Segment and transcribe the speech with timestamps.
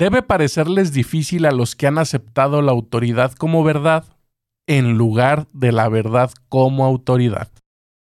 [0.00, 4.06] debe parecerles difícil a los que han aceptado la autoridad como verdad
[4.66, 7.50] en lugar de la verdad como autoridad.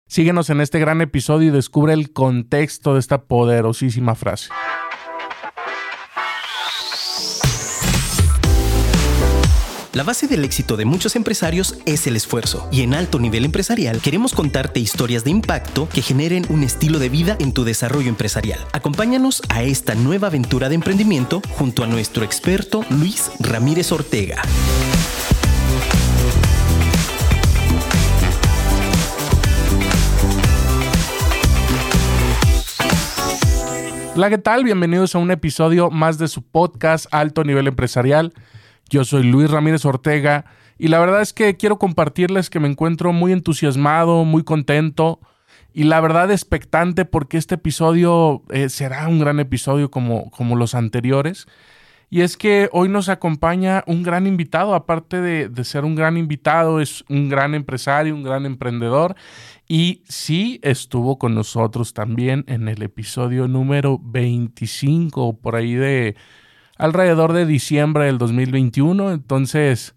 [0.09, 4.49] Síguenos en este gran episodio y descubre el contexto de esta poderosísima frase.
[9.95, 14.01] La base del éxito de muchos empresarios es el esfuerzo y en alto nivel empresarial
[14.01, 18.59] queremos contarte historias de impacto que generen un estilo de vida en tu desarrollo empresarial.
[18.73, 24.43] Acompáñanos a esta nueva aventura de emprendimiento junto a nuestro experto Luis Ramírez Ortega.
[34.17, 34.65] Hola, ¿qué tal?
[34.65, 38.33] Bienvenidos a un episodio más de su podcast Alto Nivel Empresarial.
[38.89, 40.45] Yo soy Luis Ramírez Ortega
[40.79, 45.21] y la verdad es que quiero compartirles que me encuentro muy entusiasmado, muy contento
[45.73, 50.75] y la verdad expectante porque este episodio eh, será un gran episodio como, como los
[50.75, 51.47] anteriores.
[52.11, 56.17] Y es que hoy nos acompaña un gran invitado, aparte de, de, ser un gran
[56.17, 59.17] invitado, es un gran empresario, un gran emprendedor.
[59.67, 66.15] Y sí estuvo con nosotros también en el episodio número 25, por ahí de
[66.77, 69.13] alrededor de diciembre del 2021.
[69.13, 69.95] Entonces,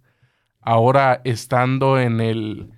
[0.61, 2.71] ahora estando en el,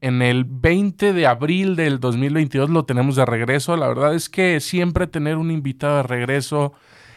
[0.00, 3.76] en el 20 de abril del 2022 lo tenemos de regreso.
[3.76, 6.72] La verdad es que siempre tener un invitado de regreso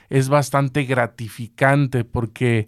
[0.10, 2.68] es bastante gratificante porque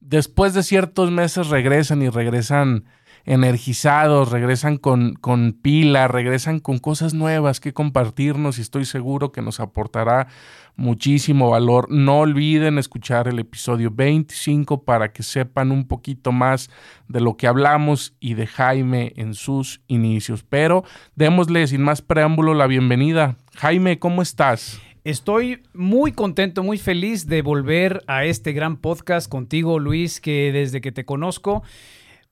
[0.00, 2.84] después de ciertos meses regresan y regresan
[3.26, 9.42] energizados, regresan con, con pila, regresan con cosas nuevas que compartirnos y estoy seguro que
[9.42, 10.28] nos aportará
[10.76, 11.90] muchísimo valor.
[11.90, 16.70] No olviden escuchar el episodio 25 para que sepan un poquito más
[17.08, 20.44] de lo que hablamos y de Jaime en sus inicios.
[20.48, 20.84] Pero
[21.16, 23.36] démosle sin más preámbulo la bienvenida.
[23.56, 24.80] Jaime, ¿cómo estás?
[25.02, 30.80] Estoy muy contento, muy feliz de volver a este gran podcast contigo, Luis, que desde
[30.80, 31.62] que te conozco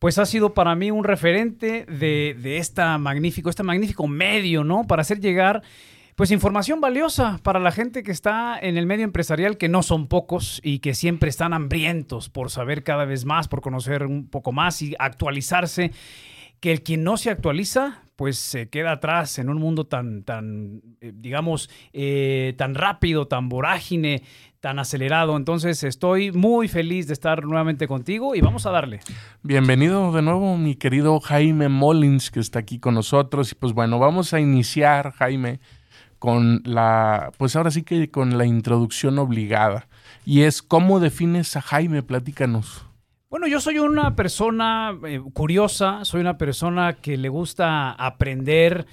[0.04, 4.86] pues ha sido para mí un referente de, de esta magnífico, este magnífico medio, ¿no?
[4.86, 5.62] Para hacer llegar
[6.14, 10.06] pues información valiosa para la gente que está en el medio empresarial, que no son
[10.06, 14.52] pocos y que siempre están hambrientos por saber cada vez más, por conocer un poco
[14.52, 15.90] más y actualizarse.
[16.60, 20.82] Que el quien no se actualiza, pues se queda atrás en un mundo tan, tan
[21.00, 24.22] eh, digamos, eh, tan rápido, tan vorágine,
[24.60, 25.36] tan acelerado.
[25.36, 29.00] Entonces estoy muy feliz de estar nuevamente contigo y vamos a darle.
[29.42, 33.98] Bienvenido de nuevo mi querido Jaime Mollins que está aquí con nosotros y pues bueno,
[33.98, 35.60] vamos a iniciar Jaime
[36.18, 39.88] con la, pues ahora sí que con la introducción obligada
[40.24, 42.86] y es cómo defines a Jaime, platícanos.
[43.34, 48.86] Bueno, yo soy una persona eh, curiosa, soy una persona que le gusta aprender,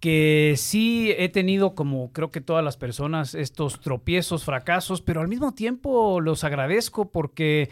[0.00, 5.28] que sí he tenido, como creo que todas las personas, estos tropiezos, fracasos, pero al
[5.28, 7.70] mismo tiempo los agradezco porque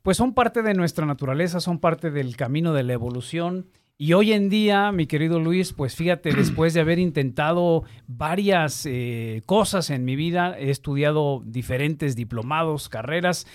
[0.00, 3.66] pues son parte de nuestra naturaleza, son parte del camino de la evolución.
[3.98, 9.42] Y hoy en día, mi querido Luis, pues fíjate, después de haber intentado varias eh,
[9.44, 13.46] cosas en mi vida, he estudiado diferentes diplomados, carreras,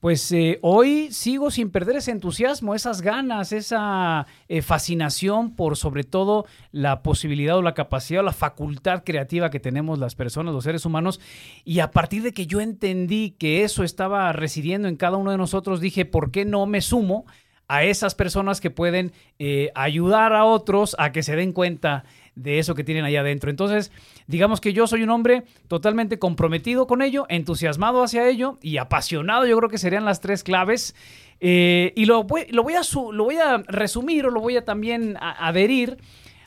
[0.00, 6.04] pues eh, hoy sigo sin perder ese entusiasmo, esas ganas, esa eh, fascinación por sobre
[6.04, 10.64] todo la posibilidad o la capacidad o la facultad creativa que tenemos las personas, los
[10.64, 11.20] seres humanos.
[11.64, 15.38] Y a partir de que yo entendí que eso estaba residiendo en cada uno de
[15.38, 17.26] nosotros, dije, ¿por qué no me sumo?
[17.70, 22.02] a esas personas que pueden eh, ayudar a otros a que se den cuenta
[22.42, 23.50] de eso que tienen allá adentro.
[23.50, 23.92] Entonces,
[24.26, 29.46] digamos que yo soy un hombre totalmente comprometido con ello, entusiasmado hacia ello y apasionado,
[29.46, 30.94] yo creo que serían las tres claves.
[31.40, 34.64] Eh, y lo voy, lo, voy a lo voy a resumir o lo voy a
[34.64, 35.96] también adherir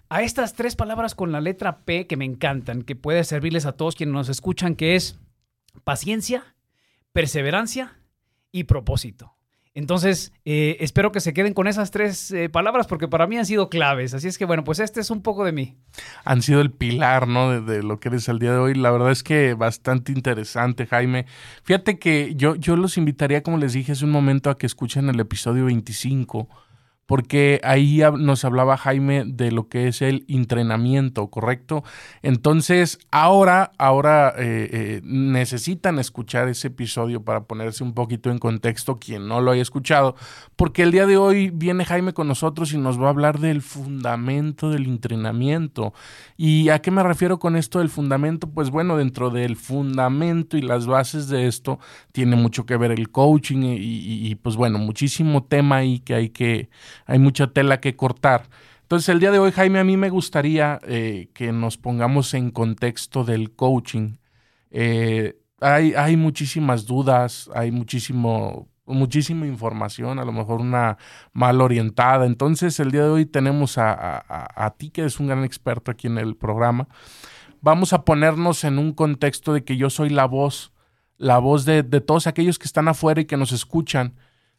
[0.09, 3.71] a estas tres palabras con la letra P que me encantan, que puede servirles a
[3.71, 5.19] todos quienes nos escuchan, que es
[5.83, 6.55] paciencia,
[7.11, 7.97] perseverancia
[8.51, 9.32] y propósito.
[9.75, 13.45] Entonces, eh, espero que se queden con esas tres eh, palabras porque para mí han
[13.45, 14.13] sido claves.
[14.13, 15.77] Así es que, bueno, pues este es un poco de mí.
[16.25, 17.59] Han sido el pilar, ¿no?
[17.61, 18.75] De, lo que eres el día de hoy.
[18.75, 21.25] La verdad es que bastante interesante, Jaime.
[21.63, 25.09] Fíjate que yo, yo los invitaría, como les dije hace un momento, a que escuchen
[25.09, 26.47] el episodio 25
[27.05, 31.83] porque ahí nos hablaba Jaime de lo que es el entrenamiento, ¿correcto?
[32.21, 38.99] Entonces, ahora, ahora eh, eh, necesitan escuchar ese episodio para ponerse un poquito en contexto
[38.99, 40.15] quien no lo haya escuchado,
[40.55, 43.61] porque el día de hoy viene Jaime con nosotros y nos va a hablar del
[43.61, 45.93] fundamento del entrenamiento.
[46.37, 48.49] ¿Y a qué me refiero con esto del fundamento?
[48.49, 51.79] Pues bueno, dentro del fundamento y las bases de esto
[52.13, 56.29] tiene mucho que ver el coaching y, y pues bueno, muchísimo tema ahí que hay
[56.29, 56.69] que
[57.05, 58.49] hay mucha tela que cortar.
[58.83, 62.51] Entonces, el día de hoy, Jaime, a mí me gustaría eh, que nos pongamos en
[62.51, 64.17] contexto del coaching.
[64.69, 70.97] Eh, hay, hay muchísimas dudas, hay muchísimo, muchísima información, a lo mejor una
[71.31, 72.25] mal orientada.
[72.25, 76.17] Entonces, el día de hoy tenemos a, ti, que eres un gran experto aquí en
[76.17, 76.87] el programa.
[77.61, 80.73] Vamos a ponernos en un contexto de que yo soy la voz,
[81.17, 84.15] la voz de, todos aquellos que están afuera y que nos escuchan.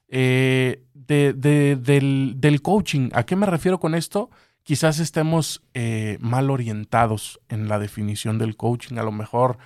[0.08, 3.10] Eh, del, del, coaching.
[3.12, 4.30] ¿A qué me refiero con esto?
[4.62, 8.96] Quizás estemos eh, mal orientados en la definición del coaching.
[8.96, 9.58] A lo mejor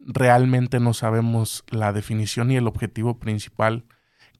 [0.00, 3.84] realmente no sabemos la definición y el objetivo principal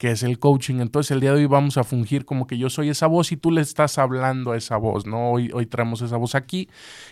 [0.03, 0.81] que es el coaching.
[0.81, 3.37] Entonces el día de hoy vamos a fungir como que yo soy esa voz y
[3.37, 5.31] tú le estás hablando a esa voz, ¿no?
[5.31, 6.69] Hoy, hoy traemos esa voz aquí.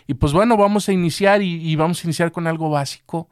[0.09, 3.29] Y pues bueno, vamos a iniciar y, vamos a iniciar con algo básico,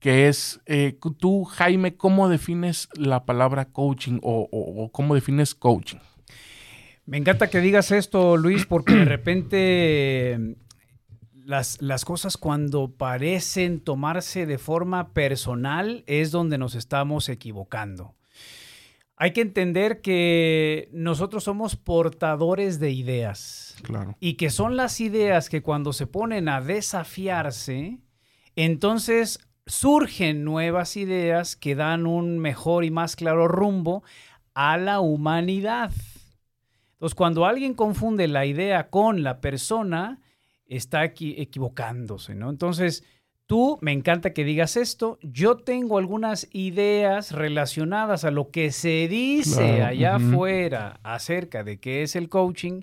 [0.00, 5.98] que es eh, tú, Jaime, ¿cómo defines la palabra coaching o cómo defines coaching?
[7.06, 10.56] Me encanta que digas esto, Luis, porque de repente
[11.48, 18.14] las, cosas cuando parecen tomarse de forma personal es donde nos estamos equivocando.
[19.16, 23.76] Hay que entender que nosotros somos portadores de ideas.
[23.82, 24.14] Claro.
[24.20, 27.98] Y que son las ideas que cuando se ponen a desafiarse,
[28.54, 34.02] entonces surgen nuevas ideas que dan un mejor y más claro rumbo
[34.54, 35.92] a la humanidad.
[36.94, 40.20] Entonces, cuando alguien confunde la idea con la persona,
[40.66, 42.50] está aquí equivocándose, ¿no?
[42.50, 43.04] Entonces,
[43.46, 49.06] tú, me encanta que digas esto, yo tengo algunas ideas relacionadas a lo que se
[49.06, 52.82] dice allá afuera acerca de qué es el coaching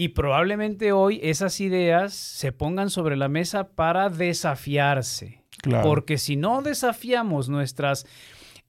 [0.00, 5.42] y probablemente hoy esas ideas se pongan sobre la mesa para desafiarse.
[5.82, 8.06] Porque si no desafiamos nuestras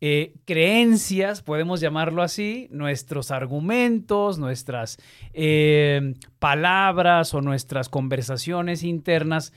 [0.02, 4.98] eh, creencias, podemos llamarlo así, nuestros argumentos, nuestras
[5.34, 9.54] eh, palabras o nuestras conversaciones internas,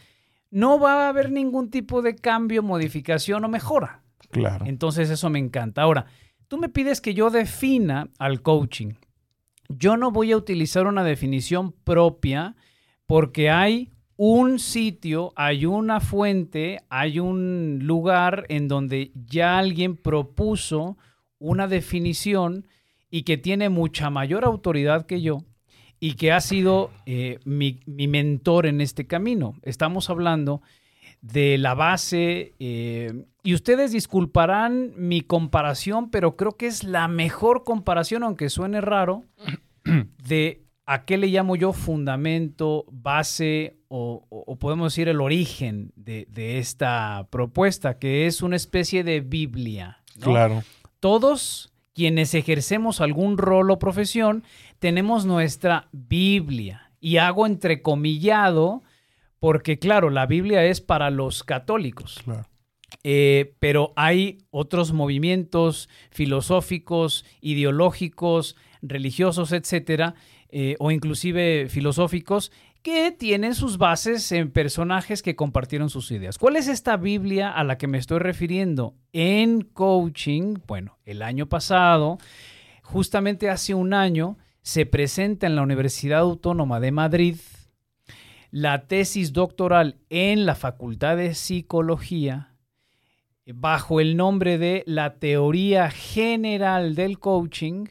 [0.51, 4.03] no va a haber ningún tipo de cambio, modificación o mejora.
[4.31, 4.67] Claro.
[4.67, 5.81] Entonces eso me encanta.
[5.81, 6.05] Ahora,
[6.49, 8.93] tú me pides que yo defina al coaching.
[9.79, 12.57] Yo no voy a utilizar una definición propia
[13.07, 20.97] porque hay un sitio, hay una fuente, hay un lugar en donde ya alguien propuso
[21.39, 22.67] una definición
[23.11, 25.45] y que tiene mucha mayor autoridad que yo
[25.99, 29.55] y que ha sido eh, mi, mentor en este camino.
[29.63, 30.63] Estamos hablando
[31.23, 37.65] de la base, eh, y ustedes disculparán mi comparación, pero creo que es la mejor
[37.65, 39.25] comparación, aunque suene raro,
[40.27, 44.27] de ¿A qué le llamo yo fundamento, base o,
[44.59, 50.03] podemos decir el origen de, esta propuesta, que es una especie de Biblia?
[50.21, 50.65] Claro.
[50.99, 54.43] Todos quienes ejercemos algún rol o profesión
[54.81, 56.91] tenemos nuestra Biblia.
[57.01, 58.83] Y hago entrecomillado
[59.43, 62.21] porque, claro, la Biblia es para los católicos.
[62.23, 62.47] Claro.
[63.03, 70.15] Eh, pero hay otros movimientos filosóficos, ideológicos, religiosos, etcétera,
[70.49, 72.53] eh, o inclusive filosóficos
[72.83, 76.39] que tienen sus bases en personajes que compartieron sus ideas.
[76.39, 78.95] ¿Cuál es esta Biblia a la que me estoy refiriendo?
[79.13, 82.19] En coaching, bueno, el año pasado,
[82.85, 87.37] justamente hace un año, se presenta en la Universidad Autónoma de Madrid
[88.53, 92.55] la tesis doctoral en la Facultad de Psicología
[93.47, 97.87] bajo el nombre de la Teoría General del Coaching,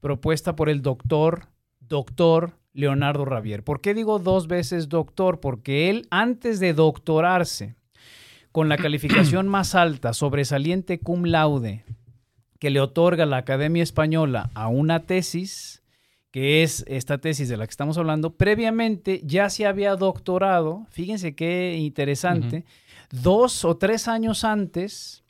[0.00, 1.46] propuesta por el doctor
[1.78, 3.62] doctor Leonardo Ravier.
[3.62, 5.38] ¿Por qué digo dos veces doctor?
[5.38, 7.76] Porque él, antes de doctorarse
[8.50, 11.84] con la calificación más alta, sobresaliente cum laude,
[12.58, 15.84] que le otorga la Academia Española a una tesis,
[16.36, 21.34] que es esta tesis de la que estamos hablando, previamente ya se había doctorado, fíjense
[21.34, 22.66] qué interesante,
[23.10, 25.24] dos o tres años antes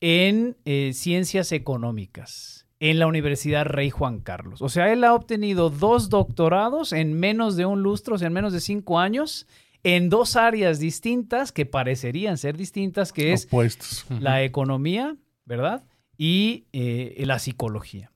[0.00, 4.60] en eh, ciencias económicas en la Universidad Rey Juan Carlos.
[4.60, 8.32] O sea, él ha obtenido dos doctorados en menos de un lustro, o sea, en
[8.32, 9.46] menos de cinco años,
[9.84, 13.46] en dos áreas distintas que parecerían ser distintas, que es
[14.08, 15.84] la economía, ¿verdad?
[16.16, 18.10] Y eh, la psicología.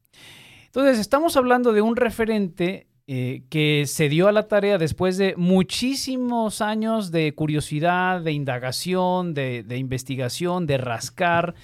[0.75, 5.35] Entonces, estamos hablando de un referente eh, que se dio a la tarea después de
[5.37, 11.55] muchísimos años de curiosidad, de indagación, de, de investigación, de rascar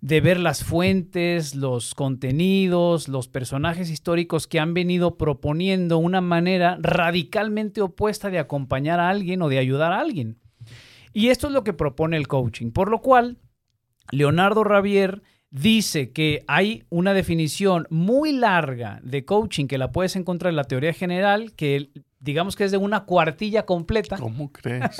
[0.00, 6.78] de ver las fuentes, los contenidos, los personajes históricos que han venido proponiendo una manera
[6.80, 10.38] radicalmente opuesta de acompañar a alguien o de ayudar a alguien.
[11.12, 13.36] Y esto es lo que propone el coaching, por lo cual
[14.12, 15.22] Leonardo Ravier
[15.60, 20.64] dice que hay una definición muy larga de coaching que la puedes encontrar en la
[20.64, 24.18] teoría general, que digamos que es de una cuartilla completa.
[24.18, 24.98] ¿Cómo crees?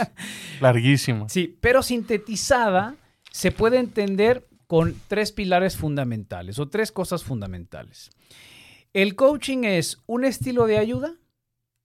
[0.60, 1.28] Larguísima.
[1.28, 2.96] Sí, pero sintetizada
[3.30, 8.10] se puede entender con tres pilares fundamentales o tres cosas fundamentales.
[8.94, 11.16] El coaching es un estilo de ayuda,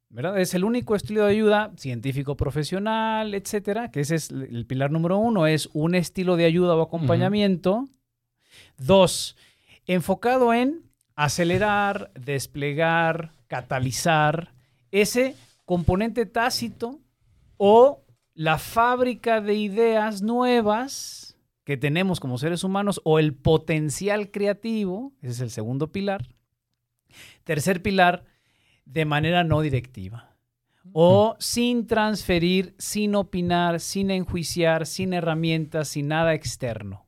[0.10, 0.40] ¿verdad?
[0.40, 5.18] Es el único estilo de ayuda científico profesional, etcétera, que ese es el pilar número
[5.18, 7.90] uno, es un estilo de ayuda o acompañamiento.
[8.82, 9.36] Dos,
[9.86, 10.82] enfocado en
[11.16, 14.54] acelerar, desplegar, catalizar
[14.92, 15.36] ese
[15.66, 17.00] componente tácito
[17.58, 25.14] o la fábrica de ideas nuevas que tenemos como seres humanos o el potencial creativo,
[25.22, 26.28] ese es el segundo pilar.
[27.44, 28.24] Tercer pilar,
[28.86, 30.36] de manera no directiva
[30.94, 37.06] o sin transferir, sin opinar, sin enjuiciar, sin herramientas, sin nada externo.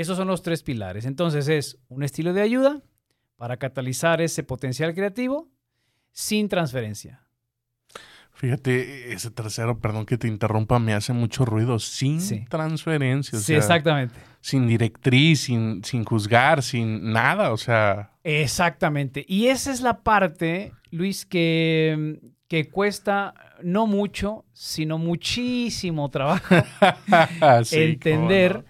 [0.00, 1.04] Esos son los tres pilares.
[1.04, 2.80] Entonces es un estilo de ayuda
[3.36, 5.48] para catalizar ese potencial creativo
[6.10, 7.26] sin transferencia.
[8.32, 11.78] Fíjate, ese tercero, perdón que te interrumpa, me hace mucho ruido.
[11.78, 13.38] Sin transferencia.
[13.38, 14.14] sí, exactamente.
[14.40, 18.12] Sin directriz, sin, sin juzgar, sin nada, o sea.
[18.24, 19.26] Exactamente.
[19.28, 26.54] Y esa es la parte, Luis, que, que cuesta no mucho, sino muchísimo trabajo
[27.72, 28.64] entender,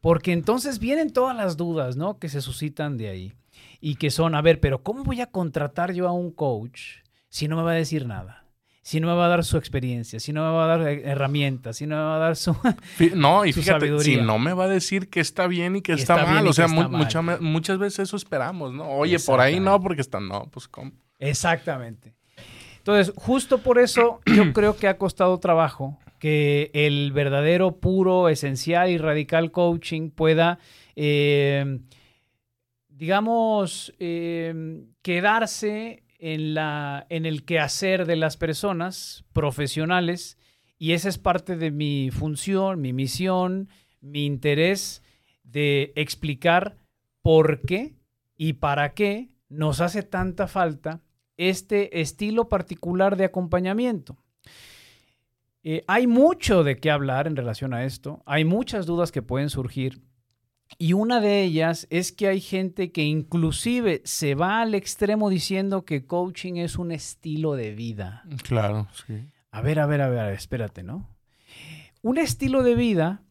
[0.00, 2.18] porque entonces vienen todas las dudas, ¿no?
[2.18, 3.32] Que se suscitan de ahí.
[3.80, 7.48] Y que son, a ver, pero ¿cómo voy a contratar yo a un coach si
[7.48, 8.48] no me va a decir nada?
[8.88, 11.02] si no me va a dar su experiencia, si no me va a dar eh,
[11.04, 12.56] herramientas, si no me va a dar su
[13.16, 16.24] No, y fíjate, si no me va a decir que está bien y que está,
[16.24, 18.88] mal, o sea, muchas veces eso esperamos, ¿no?
[18.88, 20.92] Oye, por ahí no, porque está, no, pues ¿cómo?
[21.18, 22.14] Exactamente.
[22.78, 28.90] Entonces, justo por eso yo creo que ha costado trabajo que el verdadero, puro, esencial
[28.90, 30.58] y radical coaching pueda,
[30.96, 31.80] eh,
[32.88, 40.38] digamos, eh, quedarse en, la, en el quehacer de las personas profesionales
[40.78, 43.68] y esa es parte de mi función, mi misión,
[44.00, 45.02] mi interés
[45.42, 46.76] de explicar
[47.22, 47.96] por qué
[48.36, 51.02] y para qué nos hace tanta falta
[51.36, 54.16] este estilo particular de acompañamiento.
[55.64, 59.50] Eh, hay mucho de qué hablar en relación a esto, hay muchas dudas que pueden
[59.50, 60.02] surgir
[60.76, 65.84] y una de ellas es que hay gente que inclusive se va al extremo diciendo
[65.84, 68.24] que coaching es un estilo de vida.
[68.42, 69.30] Claro, sí.
[69.50, 71.08] A ver, a ver, a ver, espérate, ¿no?
[72.02, 73.22] Un estilo de vida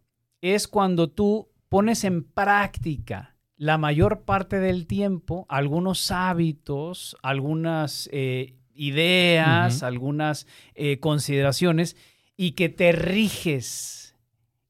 [0.42, 8.56] es cuando tú pones en práctica la mayor parte del tiempo algunos hábitos, algunas eh,
[8.74, 11.96] ideas, algunas eh, consideraciones
[12.38, 14.16] y que te riges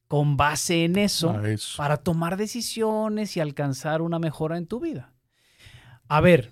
[0.07, 1.35] con base en eso,
[1.75, 5.13] para tomar decisiones y alcanzar una mejora en tu vida.
[6.07, 6.51] A ver,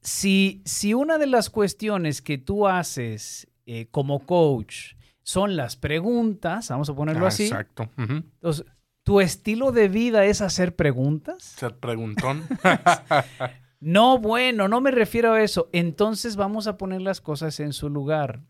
[0.00, 6.68] si, si una de las cuestiones que tú haces eh, como coach son las preguntas,
[6.68, 7.44] vamos a ponerlo así.
[7.44, 7.90] Exacto.
[7.96, 8.64] Entonces,
[9.02, 11.42] ¿tu estilo de vida es hacer preguntas?
[11.42, 12.44] Ser preguntón.
[13.80, 15.68] no, bueno, no me refiero a eso.
[15.72, 18.42] Entonces vamos a poner las cosas en su lugar.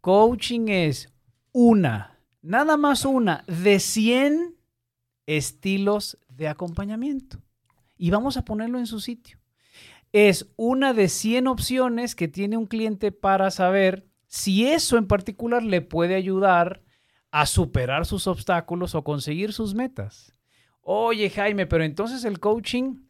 [0.00, 1.12] Coaching es
[1.52, 2.14] una
[2.44, 4.54] nada más una de 100
[5.26, 7.38] estilos de acompañamiento.
[7.96, 9.38] Y vamos a ponerlo en su sitio.
[10.12, 15.62] Es una de 100 opciones que tiene un cliente para saber si eso en particular
[15.62, 16.82] le puede ayudar
[17.30, 20.32] a superar sus obstáculos o conseguir sus metas.
[20.82, 23.06] Oye, Jaime, pero entonces el coaching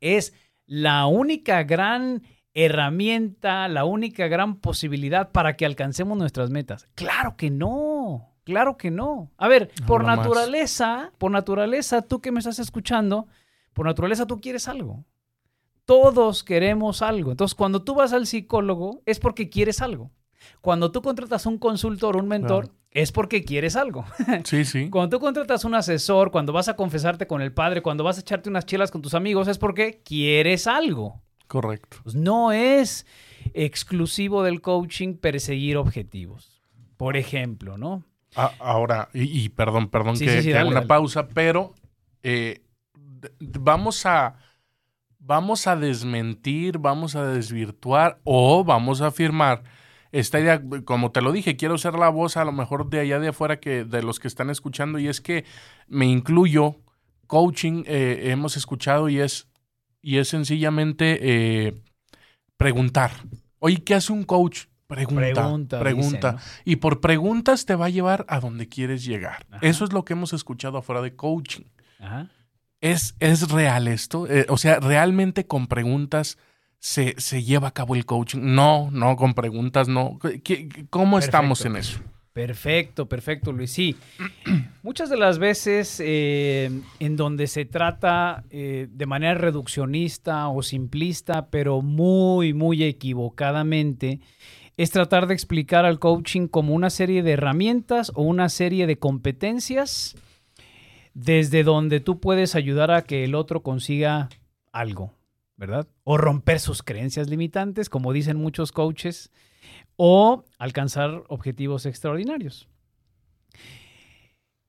[0.00, 0.34] es
[0.66, 2.22] la única gran
[2.54, 6.88] herramienta, la única gran posibilidad para que alcancemos nuestras metas.
[6.94, 8.30] Claro que no.
[8.44, 9.30] Claro que no.
[9.38, 13.26] A ver, por naturaleza, por naturaleza, tú que me estás escuchando,
[13.72, 15.04] por naturaleza tú quieres algo.
[15.86, 17.32] Todos queremos algo.
[17.32, 20.10] Entonces, cuando tú vas al psicólogo, es porque quieres algo.
[20.60, 24.04] Cuando tú contratas un consultor, un mentor, es porque quieres algo.
[24.44, 24.90] Sí, sí.
[24.90, 28.20] Cuando tú contratas un asesor, cuando vas a confesarte con el padre, cuando vas a
[28.20, 31.22] echarte unas chelas con tus amigos, es porque quieres algo.
[31.46, 31.98] Correcto.
[32.02, 33.06] Pues no es
[33.52, 36.62] exclusivo del coaching perseguir objetivos.
[36.96, 38.04] Por ejemplo, ¿no?
[38.36, 41.74] Ah, ahora, y, perdón, perdón que, haga una pausa, pero
[42.22, 42.62] eh,
[43.40, 44.36] vamos a
[45.18, 49.62] vamos a desmentir, vamos a desvirtuar o vamos a afirmar
[50.12, 53.18] esta idea, como te lo dije, quiero ser la voz a lo mejor de allá
[53.18, 55.44] de afuera que de los que están escuchando y es que
[55.88, 56.76] me incluyo
[57.26, 59.48] coaching eh, hemos escuchado y es
[60.04, 61.74] y es sencillamente eh,
[62.58, 63.10] preguntar.
[63.58, 64.66] Oye, ¿qué hace un coach?
[64.86, 66.36] Pregunta, pregunta.
[66.64, 69.46] Y por preguntas te va a llevar a donde quieres llegar.
[69.62, 71.64] Eso es lo que hemos escuchado afuera de coaching.
[72.82, 74.28] ¿Es, ¿Es real esto?
[74.28, 76.36] Eh, o sea, ¿realmente con preguntas
[76.78, 78.40] se, lleva a cabo el coaching?
[78.42, 80.18] No, no, con preguntas no.
[80.90, 82.00] ¿Cómo estamos en eso?
[82.34, 83.70] Perfecto, perfecto, Luis.
[83.70, 83.94] Sí,
[84.82, 91.46] muchas de las veces eh, en donde se trata eh, de manera reduccionista o simplista,
[91.46, 94.18] pero muy, muy equivocadamente,
[94.76, 98.98] es tratar de explicar al coaching como una serie de herramientas o una serie de
[98.98, 100.16] competencias
[101.14, 104.28] desde donde tú puedes ayudar a que el otro consiga
[104.72, 105.14] algo,
[105.56, 105.86] ¿verdad?
[106.02, 109.30] O romper sus creencias limitantes, como dicen muchos coaches
[109.96, 112.68] o alcanzar objetivos extraordinarios.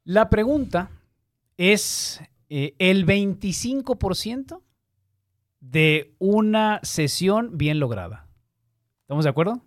[0.03, 0.91] La pregunta
[1.57, 4.61] es eh, el 25%
[5.59, 8.27] de una sesión bien lograda.
[9.01, 9.61] ¿Estamos de acuerdo?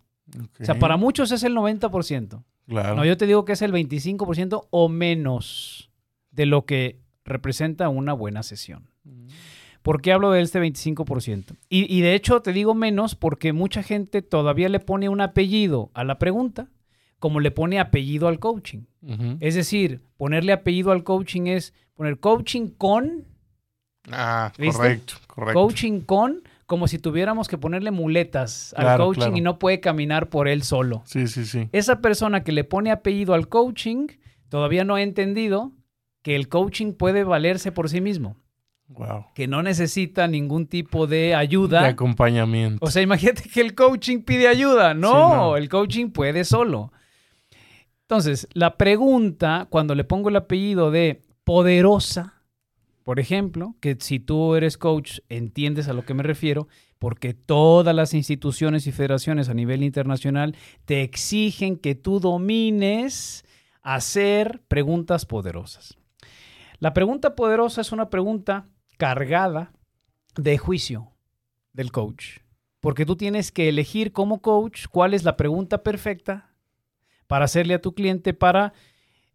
[0.61, 2.45] O sea, para muchos es el 90%.
[2.69, 2.97] Claro.
[2.97, 5.91] No, yo te digo que es el 25% o menos
[6.31, 8.91] de lo que representa una buena sesión.
[9.89, 11.57] ¿Por qué hablo de este 25%?
[11.71, 15.91] Y, y, de hecho te digo menos porque mucha gente todavía le pone un apellido
[15.95, 16.69] a la pregunta
[17.19, 18.81] como le pone apellido al coaching.
[19.41, 23.25] Es decir, ponerle apellido al coaching es poner coaching con,
[24.13, 24.77] Ah, ¿Viste?
[24.77, 25.59] correcto, correcto.
[25.59, 29.37] coaching con, como si tuviéramos que ponerle muletas al Claro, coaching claro.
[29.39, 31.01] y no puede caminar por él solo.
[31.07, 31.71] Sí, sí, sí.
[31.73, 34.09] Esa persona que le pone apellido al coaching
[34.51, 35.73] todavía no ha entendido
[36.21, 38.37] que el coaching puede valerse por sí mismo.
[38.89, 39.27] Wow.
[39.35, 41.85] que no necesita ningún tipo de De ayuda.
[41.87, 42.85] acompañamiento.
[42.85, 44.95] O sea, imagínate que el coaching pide ayuda.
[44.95, 45.57] No, Sí, no.
[45.57, 46.91] el coaching puede solo.
[48.03, 52.43] Entonces, la pregunta, cuando le pongo el apellido de poderosa,
[53.05, 56.69] por ejemplo, que si tú eres coach, entiendes a lo que me refiero,
[56.99, 63.45] porque todas las instituciones y federaciones a nivel internacional te exigen que tú domines
[63.83, 65.97] hacer preguntas poderosas.
[66.81, 68.67] La pregunta poderosa es una pregunta
[68.99, 69.73] cargada
[70.37, 71.13] de juicio
[71.73, 72.41] del coach.
[72.81, 76.51] Porque tú tienes que elegir como coach cuál es la pregunta perfecta
[77.27, 78.73] para hacerle a tu cliente para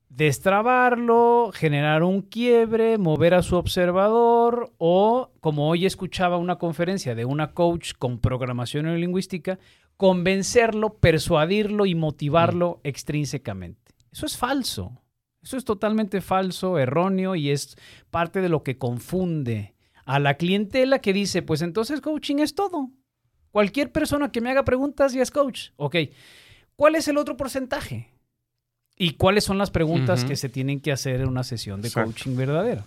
[0.10, 7.26] destrabarlo, generar un quiebre, mover a su observador o, como hoy escuchaba una conferencia de
[7.26, 9.58] una coach con programación neurolingüística,
[9.98, 13.94] convencerlo, persuadirlo y motivarlo extrínsecamente.
[14.12, 15.03] Eso es falso.
[15.44, 17.78] Eso es totalmente falso, erróneo y es
[18.10, 19.76] parte de lo que confunde
[20.06, 22.92] a la clientela que dice, pues entonces coaching es todo.
[23.52, 25.70] Cualquier persona que me haga preguntas ya es coach.
[25.76, 25.98] Ok,
[26.76, 28.10] ¿cuál es el otro porcentaje?
[28.98, 32.12] ¿Y cuáles son las preguntas que se tienen que hacer en una sesión de Exacto.
[32.12, 32.86] coaching verdadera?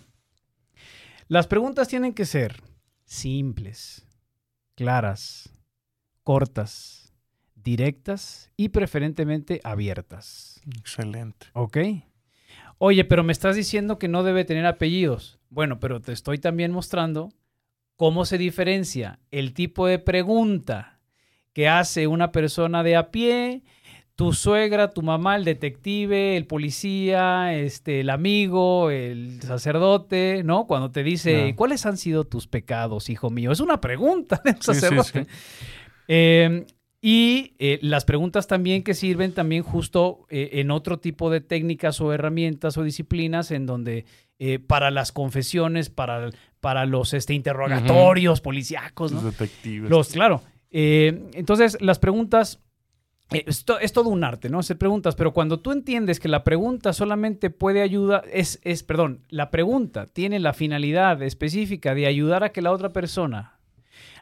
[1.28, 2.62] Las preguntas tienen que ser
[3.04, 4.06] simples,
[4.76, 5.50] claras,
[6.22, 7.12] cortas,
[7.54, 10.60] directas y preferentemente abiertas.
[10.78, 11.48] Excelente.
[11.52, 11.78] Ok.
[12.78, 15.38] Oye, pero me estás diciendo que no debe tener apellidos.
[15.48, 17.30] Bueno, pero te estoy también mostrando
[17.96, 21.00] cómo se diferencia el tipo de pregunta
[21.52, 23.62] que hace una persona de a pie,
[24.14, 30.66] tu suegra, tu mamá, el detective, el policía, este, el amigo, el sacerdote, ¿no?
[30.66, 31.54] Cuando te dice.
[31.56, 33.52] ¿cuáles han sido tus pecados, hijo mío?
[33.52, 35.24] Es una pregunta del Sí, sí, sacerdote.
[35.24, 35.30] sí.
[36.08, 36.66] Eh,
[37.08, 42.00] y eh, las preguntas también que sirven también justo eh, en otro tipo de técnicas
[42.00, 44.06] o herramientas o disciplinas en donde
[44.40, 49.22] eh, para las confesiones, para, para los este, interrogatorios policíacos, ¿no?
[49.22, 49.88] Los detectives.
[49.88, 50.42] Los, claro.
[50.72, 52.60] Entonces, las preguntas,
[53.30, 54.58] es, to- es todo un arte, ¿no?
[54.58, 59.22] Hacer preguntas, pero cuando tú entiendes que la pregunta solamente puede ayudar, es, es, perdón,
[59.28, 63.60] la pregunta tiene la finalidad específica de ayudar a que la otra persona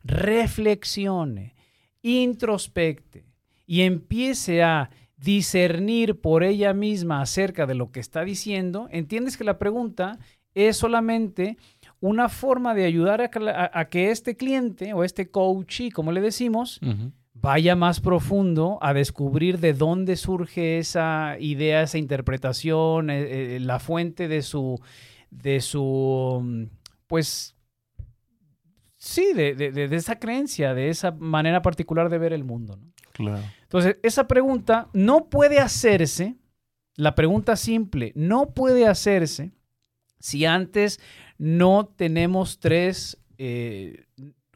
[0.04, 1.54] reflexione,
[2.04, 3.24] introspecte
[3.66, 9.44] y empiece a discernir por ella misma acerca de lo que está diciendo, entiendes que
[9.44, 10.18] la pregunta
[10.54, 11.56] es solamente
[12.00, 15.90] una forma de ayudar a que, la- a- a que este cliente o este coachee,
[15.90, 16.78] como le decimos,
[17.32, 23.78] vaya más profundo a descubrir de dónde surge esa idea, esa interpretación, eh, eh, la
[23.80, 24.78] fuente de su,
[25.30, 26.64] de su, mm,
[27.06, 27.53] pues,
[29.04, 32.76] sí, de, de- de- esa creencia, de esa manera particular de ver el mundo.
[32.76, 32.92] ¿no?
[33.12, 33.42] Claro.
[33.62, 36.36] Entonces, esa pregunta no puede hacerse,
[36.96, 39.52] la pregunta simple, no puede hacerse
[40.18, 41.00] si antes
[41.38, 44.06] no tenemos tres eh,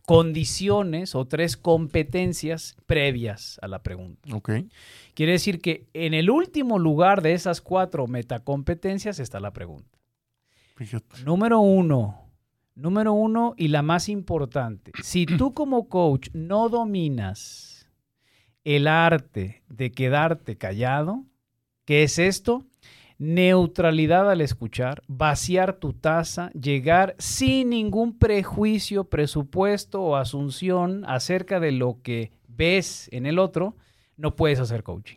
[0.07, 4.35] condiciones o tres competencias previas a la pregunta.
[4.35, 4.51] Ok.
[5.15, 9.99] Quiere decir que en el último lugar de esas cuatro metacompetencias está la pregunta.
[10.77, 11.23] Fíjate.
[11.25, 12.28] Número uno.
[12.79, 14.93] Número uno y la más importante.
[15.03, 17.89] Si tú como coach no dominas
[18.63, 21.25] el arte de quedarte callado,
[21.85, 22.65] ¿qué es esto?
[23.19, 31.73] Neutralidad al escuchar, vaciar tu taza, llegar sin ningún prejuicio, presupuesto o asunción acerca de
[31.73, 33.75] lo que ves en el otro,
[34.17, 35.17] no puedes hacer coaching.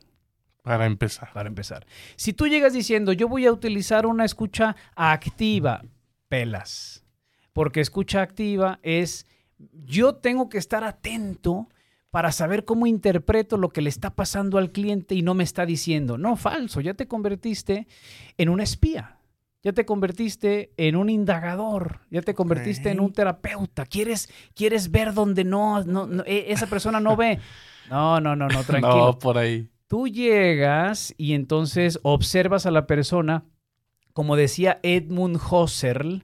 [0.64, 1.32] Para empezar.
[1.32, 1.86] Para empezar.
[2.16, 5.84] Si tú llegas diciendo, yo voy a utilizar una escucha activa,
[6.28, 7.01] pelas.
[7.54, 9.26] Porque escucha activa es,
[9.86, 11.68] yo tengo que estar atento
[12.12, 15.66] para saber cómo interpreto lo que le está pasando al cliente y no me está
[15.66, 17.88] diciendo, no, falso, ya te convertiste
[18.38, 19.18] en un espía,
[19.64, 25.14] ya te convertiste en un indagador, ya te convertiste en un terapeuta, quieres, quieres ver
[25.14, 27.40] donde no, no, e, esa persona no ve.
[27.90, 29.06] No, no, no, no, tranquilo.
[29.06, 29.70] no, por ahí.
[29.88, 33.46] Tú llegas y entonces observas a la persona,
[34.14, 36.24] como decía Edmund Husserl,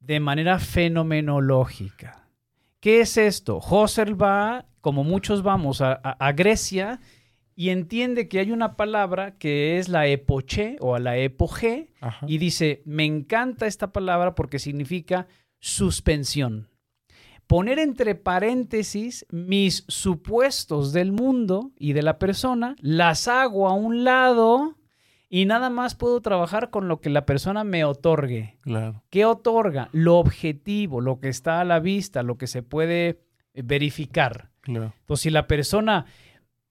[0.00, 2.28] de manera fenomenológica.
[2.80, 3.58] ¿Qué es esto?
[3.58, 7.00] Husserl va como muchos vamos a, Grecia
[7.54, 11.92] y entiende que hay una palabra que es la epoche o a la epoge
[12.26, 15.26] y dice, me encanta esta palabra porque significa
[15.58, 16.68] suspensión.
[17.46, 24.04] Poner entre paréntesis mis supuestos del mundo y de la persona, las hago a un
[24.04, 24.76] lado
[25.32, 28.58] y nada más puedo trabajar con lo que la persona me otorgue.
[28.62, 29.04] Claro.
[29.10, 29.88] ¿Qué otorga?
[29.92, 33.22] Lo objetivo, lo que está a la vista, lo que se puede
[33.54, 34.50] verificar.
[34.66, 36.06] Entonces, si la persona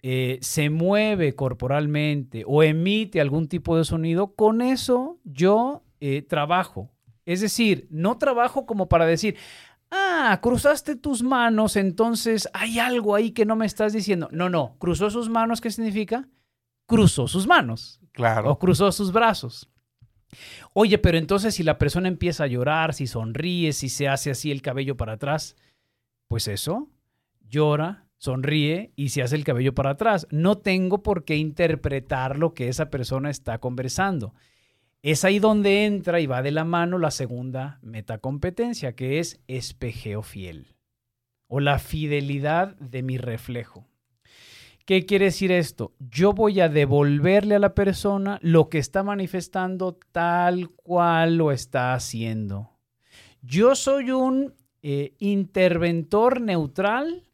[0.02, 6.92] eh, se mueve corporalmente o emite algún tipo de sonido, con eso yo eh, trabajo.
[7.26, 9.38] Es decir, no trabajo como para decir,
[9.90, 14.28] ah, cruzaste tus manos, entonces hay algo ahí que no me estás diciendo.
[14.34, 16.28] No, no, cruzó sus manos, ¿qué significa?
[16.90, 18.02] Cruzó sus manos.
[18.12, 18.52] Claro.
[18.52, 19.70] O cruzó sus brazos.
[20.74, 24.52] Oye, pero entonces si la persona empieza a llorar, si sonríe, si se hace así
[24.52, 25.56] el cabello para atrás,
[26.28, 26.90] pues eso
[27.48, 30.28] llora, sonríe y se hace el cabello para atrás.
[30.30, 34.34] No tengo por qué interpretar lo que esa persona está conversando.
[35.02, 40.22] Es ahí donde entra y va de la mano la segunda metacompetencia, que es espejeo
[40.22, 40.76] fiel
[41.48, 43.89] o la fidelidad de mi reflejo.
[44.90, 45.94] ¿Qué quiere decir esto?
[46.00, 51.94] Yo voy a devolverle a la persona lo que está manifestando tal cual lo está
[51.94, 52.72] haciendo.
[53.44, 57.30] Yo soy un eh, interventor neutral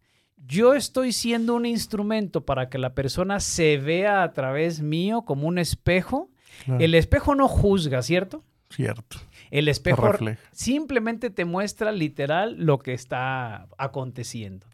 [0.47, 5.47] yo estoy siendo un instrumento para que la persona se vea a través mío como
[5.47, 6.29] un espejo.
[6.67, 8.43] El espejo no juzga, ¿cierto?
[8.69, 9.17] Cierto.
[9.49, 10.11] El espejo
[10.51, 14.67] simplemente te muestra literal lo que está aconteciendo.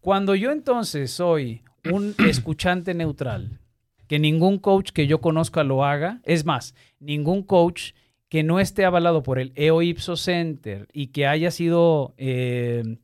[0.00, 3.60] Cuando yo entonces soy un escuchante neutral,
[4.06, 7.92] que ningún coach que yo conozca lo haga, es más, ningún coach
[8.28, 12.98] que no esté avalado por el EO Ipso Center y que haya sido eh,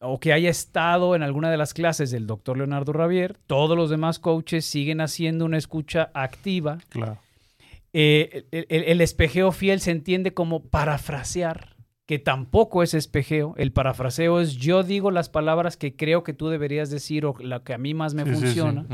[0.00, 3.90] o que haya estado en alguna de las clases del doctor Leonardo Ravier, todos los
[3.90, 6.78] demás coaches siguen haciendo una escucha activa.
[6.88, 7.18] Claro.
[7.92, 11.75] Eh, el, espejeo fiel se entiende como parafrasear
[12.06, 13.54] que tampoco es espejeo.
[13.58, 17.64] El parafraseo es yo digo las palabras que creo que tú deberías decir o la
[17.64, 18.86] que a mí más me funciona.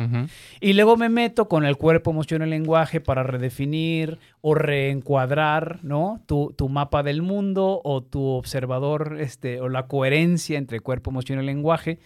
[0.60, 6.24] Y luego me meto con el cuerpo, emoción y lenguaje para redefinir o reencuadrar ¿no?
[6.26, 11.44] tu, mapa del mundo o tu observador este, o la coherencia entre cuerpo, emoción y
[11.44, 11.98] lenguaje.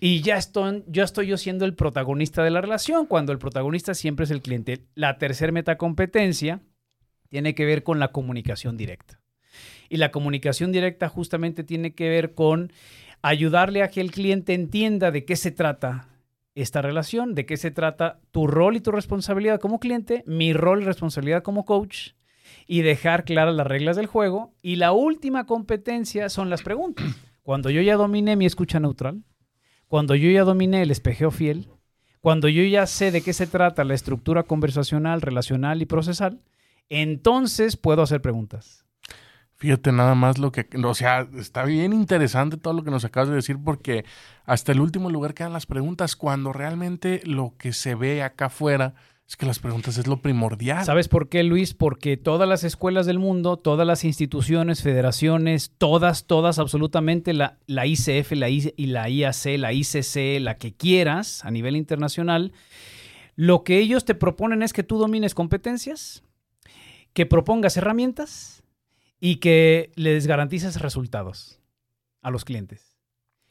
[0.00, 3.94] Y ya estoy, yo estoy yo siendo el protagonista de la relación, cuando el protagonista
[3.94, 4.86] siempre es el cliente.
[4.94, 6.60] La tercera metacompetencia
[7.28, 9.23] tiene que ver con la comunicación directa.
[9.94, 12.72] Y la comunicación directa justamente tiene que ver con
[13.22, 16.08] ayudarle a que el cliente entienda de qué se trata
[16.56, 20.82] esta relación, de qué se trata tu rol y tu responsabilidad como cliente, mi rol
[20.82, 22.14] y responsabilidad como coach,
[22.66, 24.52] y dejar claras las reglas del juego.
[24.62, 27.06] Y la última competencia son las preguntas.
[27.44, 29.22] Cuando yo ya dominé mi escucha neutral,
[29.86, 31.68] cuando yo ya dominé el espejeo fiel,
[32.20, 36.40] cuando yo ya sé de qué se trata la estructura conversacional, relacional y procesal,
[36.88, 38.83] entonces puedo hacer preguntas.
[39.64, 43.30] Fíjate nada más lo que, o sea, está bien interesante todo lo que nos acabas
[43.30, 44.04] de decir porque
[44.44, 48.94] hasta el último lugar quedan las preguntas cuando realmente lo que se ve acá afuera
[49.26, 50.84] es que las preguntas es lo primordial.
[50.84, 51.72] ¿Sabes por qué, Luis?
[51.72, 57.86] Porque todas las escuelas del mundo, todas las instituciones, federaciones, todas, todas, absolutamente, la, la
[57.86, 62.52] ICF la y la IAC, la ICC, la que quieras a nivel internacional,
[63.34, 66.22] lo que ellos te proponen es que tú domines competencias,
[67.14, 68.60] que propongas herramientas
[69.24, 71.58] y que les garantices resultados
[72.20, 72.98] a los clientes.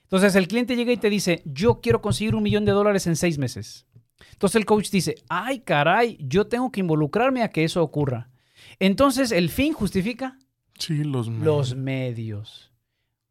[0.03, 3.15] Entonces el cliente llega y te dice, yo quiero conseguir un millón de dólares en
[3.15, 3.87] seis meses.
[4.33, 8.29] Entonces el coach dice, ay caray, yo tengo que involucrarme a que eso ocurra.
[8.77, 10.37] Entonces el fin justifica
[10.77, 11.43] sí, los, medios.
[11.43, 12.71] los medios.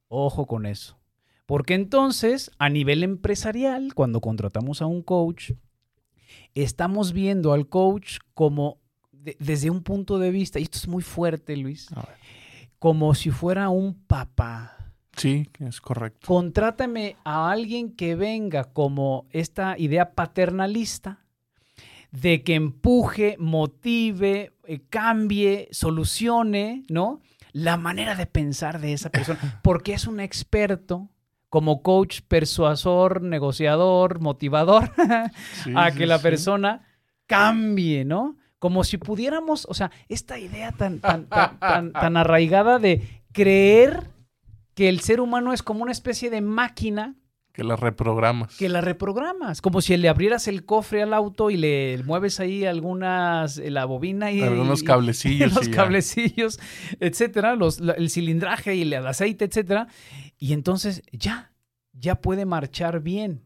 [0.08, 0.98] Ojo con eso.
[1.46, 5.52] Porque entonces, a nivel empresarial, cuando contratamos a un coach,
[6.56, 8.81] estamos viendo al coach como
[9.38, 11.88] desde un punto de vista, y esto es muy fuerte, Luis,
[12.78, 14.76] como si fuera un papá.
[15.16, 16.26] Sí, es correcto.
[16.26, 21.18] Contrátame a alguien que venga como esta idea paternalista,
[22.10, 27.20] de que empuje, motive, eh, cambie, solucione, ¿no?
[27.52, 31.08] La manera de pensar de esa persona, porque es un experto
[31.48, 34.90] como coach, persuasor, negociador, motivador,
[35.74, 36.86] a que la persona
[37.26, 38.36] cambie, ¿no?
[38.62, 44.04] Como si pudiéramos, o sea, esta idea tan, tan, tan, tan arraigada de creer
[44.76, 47.16] que el ser humano es como una especie de máquina
[47.52, 48.56] que la reprogramas.
[48.56, 49.62] Que la reprogramas.
[49.62, 53.84] Como si le abrieras el cofre al auto y le mueves ahí algunas, eh, la
[53.84, 54.42] bobina y.
[54.42, 55.52] Algunos cablecillos.
[55.56, 56.60] los cablecillos,
[57.00, 59.88] etcétera, los, el cilindraje y el aceite, etcétera.
[60.38, 61.50] Y entonces ya,
[61.94, 63.42] ya puede marchar bien.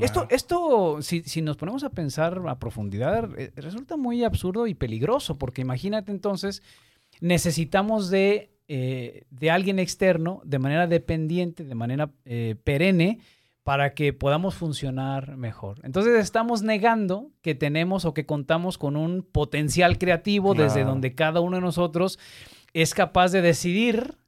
[0.00, 4.74] Esto, esto si, si, nos ponemos a pensar a profundidad, eh, resulta muy absurdo y
[4.74, 6.62] peligroso, porque imagínate entonces,
[7.20, 13.20] necesitamos de eh, de alguien externo de manera dependiente, de manera eh, perenne,
[13.62, 15.78] para que podamos funcionar mejor.
[15.84, 21.40] Entonces estamos negando que tenemos o que contamos con un potencial creativo desde donde cada
[21.40, 22.18] uno de nosotros
[22.72, 24.18] es capaz de decidir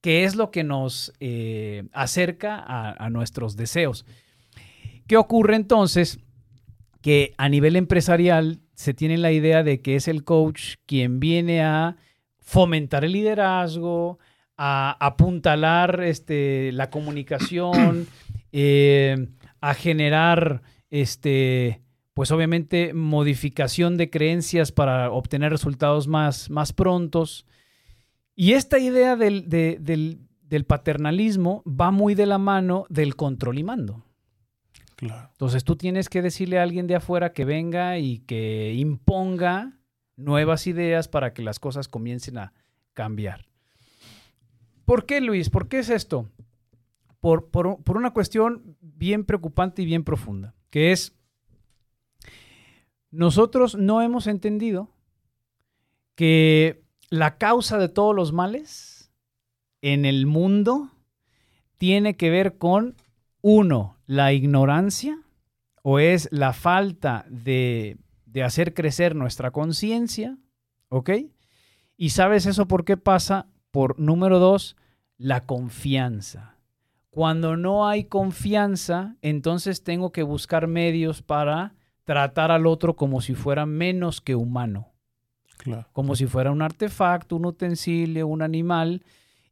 [0.00, 4.06] qué es lo que nos eh, acerca a, nuestros deseos.
[5.06, 6.18] ¿Qué ocurre entonces?
[7.02, 11.62] Que a nivel empresarial se tiene la idea de que es el coach quien viene
[11.62, 11.96] a
[12.38, 14.18] fomentar el liderazgo,
[14.56, 18.06] a apuntalar este, la comunicación,
[18.52, 19.28] eh,
[19.60, 27.46] a generar, este, pues obviamente, modificación de creencias para obtener resultados más, más prontos.
[28.36, 34.03] Y esta idea del, del, paternalismo va muy de la mano del control y mando.
[35.00, 39.78] Entonces tú tienes que decirle a alguien de afuera que venga y que imponga
[40.16, 42.52] nuevas ideas para que las cosas comiencen a
[42.92, 43.46] cambiar.
[44.84, 45.50] ¿Por qué, Luis?
[45.50, 46.28] ¿Por qué es esto?
[47.20, 47.48] Por,
[47.86, 51.16] una cuestión bien preocupante y bien profunda, que es,
[53.10, 54.90] nosotros no hemos entendido
[56.14, 59.10] que la causa de todos los males
[59.80, 60.90] en el mundo
[61.78, 62.94] tiene que ver con,
[63.40, 65.18] uno, la ignorancia
[65.82, 67.98] o es la falta de
[68.34, 70.36] de hacer crecer nuestra conciencia,
[70.88, 71.10] ¿ok?
[71.96, 73.46] Y sabes eso por qué pasa?
[73.70, 74.76] Por número dos,
[75.16, 76.56] la confianza.
[77.10, 83.36] Cuando no hay confianza, entonces tengo que buscar medios para tratar al otro como si
[83.36, 84.90] fuera menos que humano.
[85.92, 89.04] Como si fuera un artefacto, un utensilio, un animal.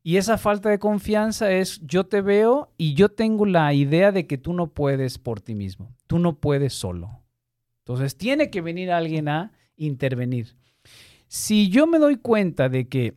[0.02, 4.26] Y esa falta de confianza es yo te veo y yo tengo la idea de
[4.26, 5.94] que tú no puedes por ti mismo.
[6.06, 7.22] Tú no puedes solo.
[7.84, 10.56] Entonces tiene que venir alguien a intervenir.
[11.28, 13.14] Si yo me doy cuenta de que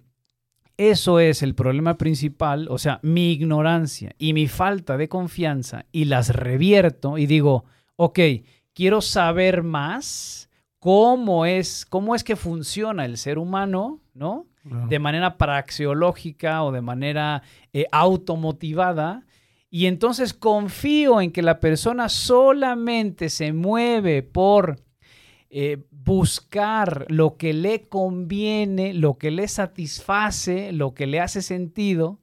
[0.77, 6.05] eso es el problema principal, o sea, mi ignorancia y mi falta de confianza, y
[6.05, 8.19] las revierto y digo, ok,
[8.73, 14.47] quiero saber más cómo es, cómo es que funciona el ser humano, ¿no?
[14.65, 19.23] De manera praxeológica o de manera eh, automotivada,
[19.69, 24.77] y entonces confío en que la persona solamente se mueve por
[25.49, 32.19] eh, buscar lo que le conviene, lo que le satisface, lo que le hace sentido.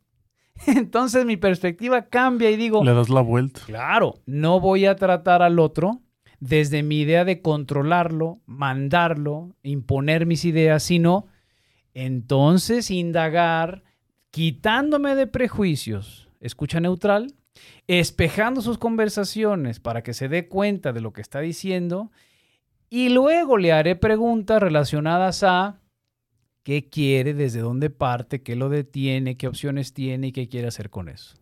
[0.67, 2.83] Entonces mi perspectiva cambia y digo...
[2.85, 3.61] Le das la vuelta.
[3.67, 6.01] Claro, no voy a tratar al otro
[6.41, 11.27] desde mi idea de controlarlo, mandarlo, imponer mis ideas, sino
[11.95, 13.83] entonces indagar,
[14.31, 17.35] quitándome de prejuicios, escucha neutral,
[17.87, 22.11] espejando sus conversaciones para que se dé cuenta de lo que está diciendo
[22.89, 25.81] y luego le haré preguntas relacionadas a
[26.63, 30.91] qué quiere, desde dónde parte, qué lo detiene, qué opciones tiene y qué quiere hacer
[30.91, 31.37] con eso.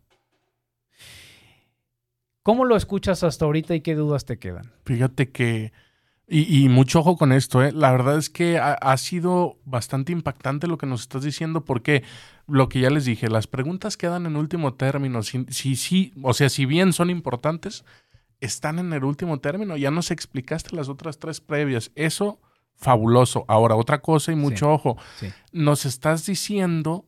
[2.43, 4.71] ¿Cómo lo escuchas hasta ahorita y qué dudas te quedan?
[4.83, 5.73] Fíjate que
[6.33, 7.73] y, mucho ojo con esto, ¿eh?
[7.73, 12.03] La verdad es que ha, sido bastante impactante lo que nos estás diciendo, porque
[12.47, 15.23] lo que ya les dije, las preguntas quedan en último término.
[15.23, 17.83] Si, si, o sea, si bien son importantes,
[18.39, 19.75] están en el último término.
[19.75, 21.91] Ya nos explicaste las otras tres previas.
[21.95, 22.39] Eso,
[22.75, 23.43] fabuloso.
[23.49, 24.97] Ahora, otra cosa y mucho ojo.
[25.51, 27.05] Nos estás diciendo,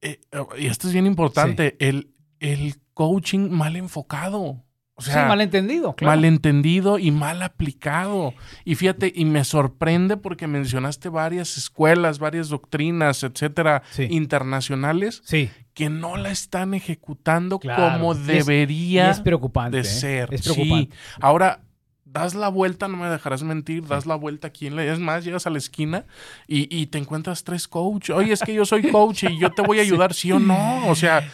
[0.00, 0.20] eh,
[0.56, 4.62] y esto es bien importante, el, el coaching mal enfocado.
[5.08, 6.16] O sea, sí, malentendido, claro.
[6.16, 8.34] Malentendido y mal aplicado.
[8.64, 15.50] Y fíjate, y me sorprende porque mencionaste varias escuelas, varias doctrinas, etcétera, internacionales, sí.
[15.74, 19.86] que no la están ejecutando como debería es, preocupante, de ¿eh?
[19.86, 20.34] ser.
[20.34, 20.94] Es preocupante.
[21.20, 21.60] Ahora,
[22.12, 24.84] das la vuelta, no me dejarás mentir, das la vuelta aquí en la...
[24.84, 26.04] Es más, llegas a la esquina
[26.46, 28.14] y, te encuentras tres coaches.
[28.14, 30.86] Oye, es que yo soy coach y yo te voy a ayudar, sí, o no.
[30.88, 31.26] O sea,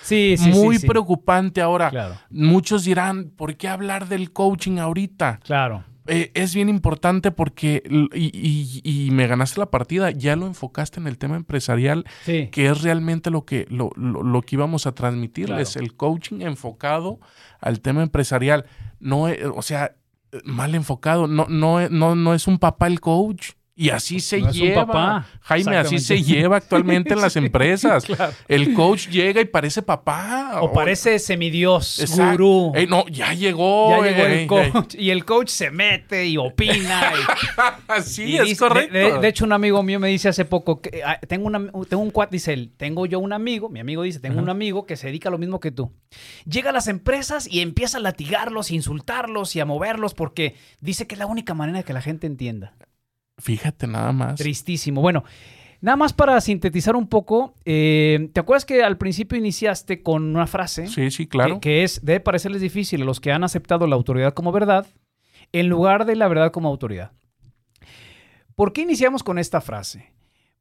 [0.53, 2.21] muy preocupante ahora.
[2.31, 5.41] Muchos dirán, ¿por qué hablar del coaching ahorita?
[5.43, 5.85] Claro.
[6.07, 7.83] eh, es bien importante porque,
[8.15, 13.31] y, me ganaste la partida, ya lo enfocaste en el tema empresarial, que es realmente
[13.31, 17.19] lo que, lo, lo, que íbamos a transmitirles, el coaching enfocado
[17.61, 18.65] al tema empresarial.
[19.01, 19.97] No, eh, o sea,
[20.45, 23.53] mal enfocado, no, no, no, no es un papá el coach.
[23.81, 25.25] Y así se lleva.
[25.43, 28.05] Jaime, así se lleva actualmente en las empresas.
[28.49, 30.59] El coach llega y parece papá.
[30.63, 32.73] O, parece semidios, gurú.
[32.89, 34.03] no, ya llegó.
[34.03, 34.97] Ya llegó el coach.
[34.99, 37.13] Y el coach se mete y opina.
[37.87, 39.21] Así es correcto.
[39.21, 42.11] De, hecho, un amigo mío me dice hace poco que ah, tengo, una, tengo un
[42.11, 45.07] cuat, dice él, tengo yo un amigo, mi amigo dice, tengo un amigo que se
[45.07, 45.93] dedica a lo mismo que tú.
[46.47, 51.15] Llega a las empresas y empieza a latigarlos, insultarlos y a moverlos porque dice que
[51.15, 52.75] es la única manera de que la gente entienda.
[53.39, 54.37] Fíjate nada más.
[54.37, 55.01] Tristísimo.
[55.01, 55.25] Bueno,
[55.81, 60.47] nada más para sintetizar un poco, eh, ¿te acuerdas que al principio iniciaste con una
[60.47, 60.89] frase?
[60.89, 61.61] Sí, sí, claro.
[61.61, 64.87] Que, es, debe parecerles difícil a los que han aceptado la autoridad como verdad
[65.53, 67.13] en lugar de la verdad como autoridad.
[68.55, 70.13] ¿Por qué iniciamos con esta frase?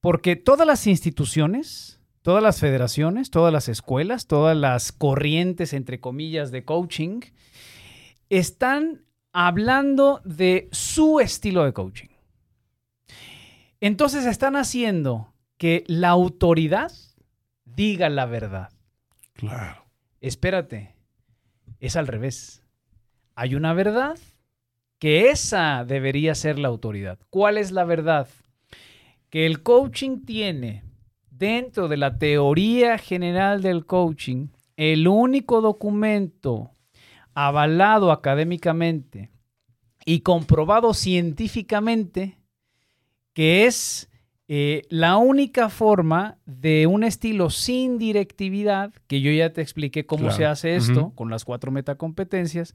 [0.01, 6.51] Porque todas las instituciones, todas las federaciones, todas las escuelas, todas las corrientes, entre comillas,
[6.51, 7.21] de coaching,
[8.29, 12.09] están hablando de su estilo de coaching.
[13.79, 16.91] Entonces están haciendo que la autoridad
[17.65, 18.69] diga la verdad.
[19.33, 19.85] Claro.
[20.21, 20.95] Espérate,
[21.79, 22.63] es al revés.
[23.35, 24.17] Hay una verdad
[24.99, 27.19] que esa debería ser la autoridad.
[27.29, 28.27] ¿Cuál es la verdad?
[29.29, 30.83] Que el coaching tiene
[31.29, 36.71] dentro de la teoría general del coaching el único documento
[37.33, 39.29] avalado académicamente
[40.05, 42.36] y comprobado científicamente
[43.37, 44.09] que es
[44.47, 50.31] eh, la única forma de un estilo sin directividad, que yo ya te expliqué cómo
[50.31, 52.73] se hace esto con las cuatro metacompetencias,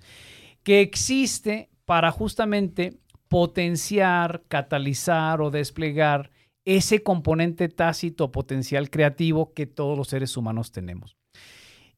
[0.62, 6.31] que existe para justamente potenciar, catalizar o desplegar
[6.64, 11.16] ese componente tácito potencial creativo que todos los seres humanos tenemos.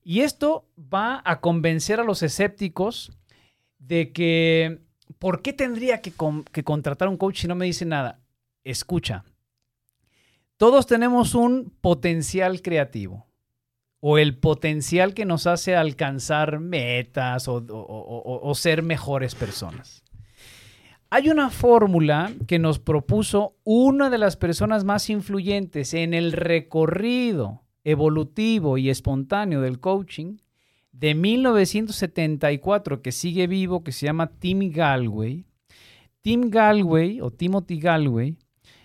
[0.02, 3.12] Y esto va a convencer a los escépticos
[3.78, 4.80] de que,
[5.18, 6.14] ¿por qué tendría que,
[6.50, 8.23] que contratar un coach si no me dice nada?
[8.64, 9.24] Escucha,
[10.56, 13.26] todos tenemos un potencial creativo
[14.00, 20.02] o el potencial que nos hace alcanzar metas o, ser mejores personas.
[21.10, 27.62] Hay una fórmula que nos propuso una de las personas más influyentes en el recorrido
[27.82, 30.36] evolutivo y espontáneo del coaching
[30.92, 35.46] de 1974 que sigue vivo, que se llama Tim Galway.
[36.20, 38.36] Tim Galway o Timothy Galway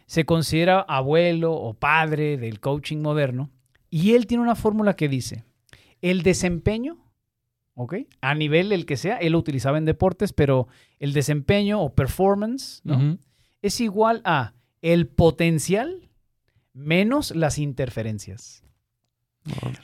[0.10, 3.52] se considera abuelo o padre del coaching moderno
[3.91, 5.43] y él tiene una fórmula que dice,
[6.02, 6.98] el desempeño,
[7.76, 7.93] ¿ok?
[8.19, 10.67] A nivel el que sea, él lo utilizaba en deportes, pero
[10.98, 13.19] el desempeño o performance, ¿no?
[13.62, 16.10] Es igual a el potencial
[16.74, 18.63] menos las interferencias.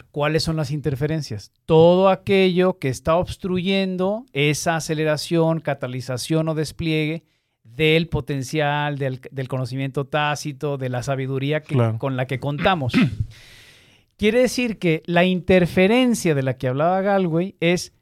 [0.09, 1.51] ¿Cuáles son las interferencias?
[1.67, 7.25] Todo aquello que está obstruyendo esa aceleración, catalización o despliegue
[7.65, 11.61] del potencial, del, conocimiento tácito, de la sabiduría
[11.97, 12.93] con la que contamos.
[14.17, 17.93] Quiere decir que la interferencia de la que hablaba Galway es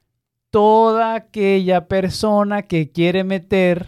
[0.51, 3.87] toda aquella persona que quiere meter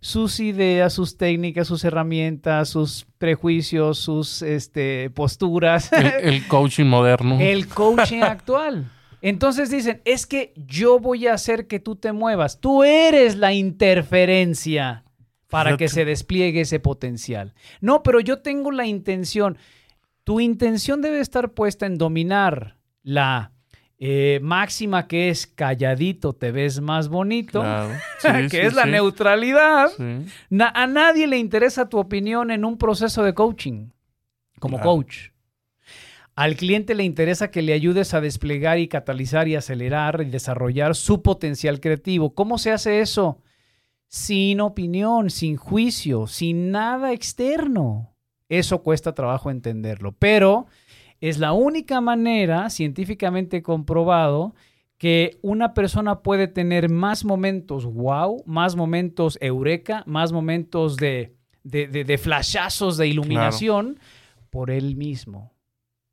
[0.00, 5.90] sus ideas, sus técnicas, sus herramientas, sus prejuicios, sus este, posturas.
[5.92, 7.38] el coaching moderno.
[7.38, 8.90] El coaching actual.
[9.20, 12.60] Entonces dicen, es que yo voy a hacer que tú te muevas.
[12.60, 15.04] Tú eres la interferencia
[15.48, 17.54] para que se despliegue ese potencial.
[17.80, 19.58] No, pero yo tengo la intención.
[20.24, 23.52] Tu intención debe estar puesta en dominar la
[24.00, 27.64] eh, máxima que es calladito te ves más bonito,
[28.50, 29.90] que es la neutralidad.
[30.60, 33.88] a nadie le interesa tu opinión en un proceso de coaching,
[34.60, 35.30] como coach.
[36.36, 40.94] Al cliente le interesa que le ayudes a desplegar y catalizar y acelerar y desarrollar
[40.94, 42.32] su potencial creativo.
[42.32, 43.42] ¿Cómo se hace eso?
[44.08, 48.14] Sin opinión, sin juicio, sin nada externo.
[48.48, 50.66] Eso cuesta trabajo entenderlo, pero
[51.20, 54.54] es la única manera científicamente comprobado
[54.96, 62.18] que una persona puede tener más momentos wow, más momentos eureka, más momentos de, de,
[62.18, 64.00] flashazos de iluminación
[64.50, 65.52] por él mismo.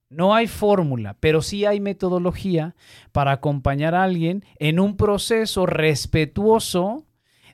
[0.09, 2.75] No hay fórmula, pero sí hay metodología
[3.11, 7.05] para acompañar a alguien en un proceso respetuoso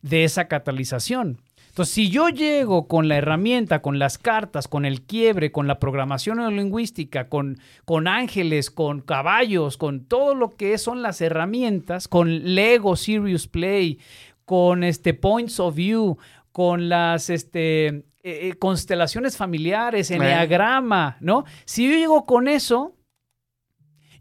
[0.02, 1.40] de esa catalización.
[1.72, 5.80] Entonces, si yo llego con la herramienta, con las cartas, con el quiebre, con la
[5.80, 12.56] programación neurolingüística, con, con ángeles, con caballos, con todo lo que son las herramientas, con
[12.56, 14.00] Lego Serious Play,
[14.44, 16.18] con este points of view,
[16.52, 21.46] con las este, eh, eh, constelaciones familiares, enneagrama, ¿no?
[21.64, 22.96] Si yo llego con eso,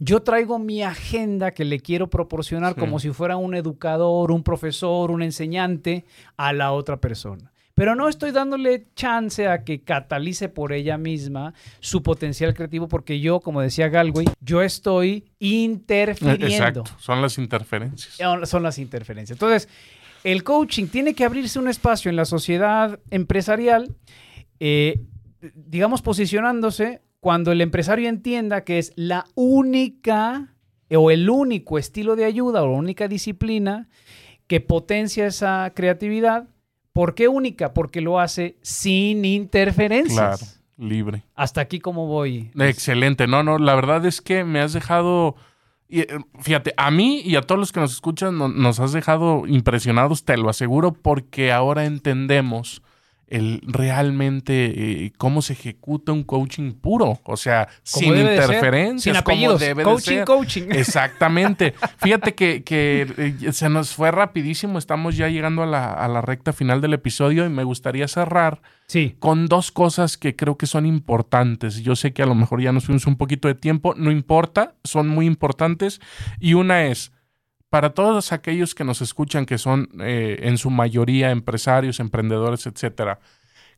[0.00, 5.10] yo traigo mi agenda que le quiero proporcionar como si fuera un educador, un profesor,
[5.10, 6.06] un enseñante
[6.38, 7.52] a la otra persona.
[7.74, 13.20] Pero no estoy dándole chance a que catalice por ella misma su potencial creativo porque
[13.20, 16.46] yo, como decía Galway, yo estoy interfiriendo.
[16.46, 18.18] Exacto, son las interferencias.
[18.48, 19.36] Son las interferencias.
[19.36, 19.68] Entonces,
[20.24, 23.94] el coaching tiene que abrirse un espacio en la sociedad empresarial,
[24.60, 25.00] eh,
[25.54, 30.54] digamos, posicionándose cuando el empresario entienda que es la única
[30.90, 33.88] o el único estilo de ayuda o la única disciplina
[34.46, 36.48] que potencia esa creatividad.
[36.92, 37.72] ¿Por qué única?
[37.72, 40.38] Porque lo hace sin interferencias.
[40.76, 41.22] Claro, libre.
[41.36, 42.50] Hasta aquí como voy.
[42.58, 43.28] Excelente.
[43.28, 45.36] No, no, la verdad es que me has dejado...
[45.88, 46.06] Eh,
[46.40, 50.36] fíjate, a mí y a todos los que nos escuchan nos has dejado impresionados, te
[50.36, 52.82] lo aseguro, porque ahora entendemos
[53.30, 59.60] el realmente eh, cómo se ejecuta un coaching puro, o sea, sin interferencias, sin apellidos,
[59.60, 60.62] debe coaching, coaching.
[60.70, 61.74] Exactamente.
[61.98, 66.92] Fíjate que, eh, se nos fue rapidísimo, estamos ya llegando a la, recta final del
[66.92, 69.16] episodio y me gustaría cerrar sí.
[69.20, 71.82] con dos cosas que creo que son importantes.
[71.82, 74.74] Yo sé que a lo mejor ya nos fuimos un poquito de tiempo, no importa,
[74.84, 76.00] son muy importantes
[76.40, 77.12] y una es
[77.70, 83.20] para todos aquellos que nos escuchan, que son eh, en su mayoría empresarios, emprendedores, etcétera,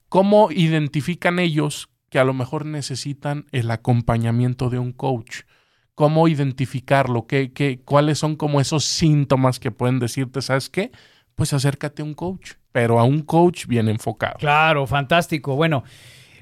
[0.09, 5.43] ¿cómo identifican ellos que a lo mejor necesitan el acompañamiento de un coach?
[5.95, 7.27] ¿Cómo identificarlo?
[7.27, 10.91] ¿Qué, qué, cuáles son como esos síntomas que pueden decirte, ¿sabes qué?
[11.35, 14.37] Pues acércate a un coach, pero a un coach bien enfocado.
[14.39, 15.55] Claro, fantástico.
[15.55, 15.85] Bueno,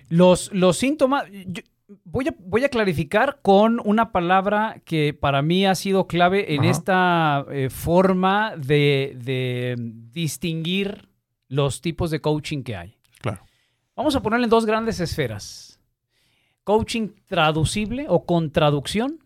[0.09, 1.25] los, los síntomas,
[2.05, 6.65] voy a, voy a clarificar con una palabra que para mí ha sido clave en
[6.65, 9.77] esta eh, forma de,
[10.13, 11.09] distinguir
[11.49, 12.97] los tipos de coaching que hay.
[13.21, 13.43] Claro.
[13.97, 15.81] Vamos a ponerle en dos grandes esferas.
[16.65, 19.19] Coaching traducible o con traducción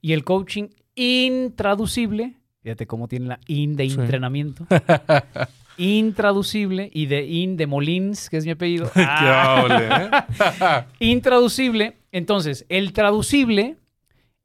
[0.00, 2.36] y el coaching intraducible.
[2.62, 4.66] Fíjate cómo tiene la in de entrenamiento.
[5.80, 8.90] intraducible y de in de Molins, que es mi apellido.
[8.96, 10.84] Ah.
[11.00, 11.04] ¿eh?
[11.06, 11.99] intraducible.
[12.12, 13.76] Entonces, el traducible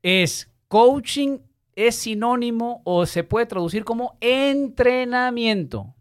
[0.03, 1.39] es coaching,
[1.75, 5.95] es sinónimo o se puede traducir como entrenamiento.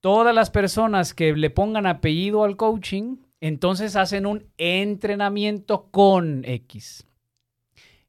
[0.00, 7.06] Todas las personas que le pongan apellido al coaching, entonces hacen un entrenamiento con X.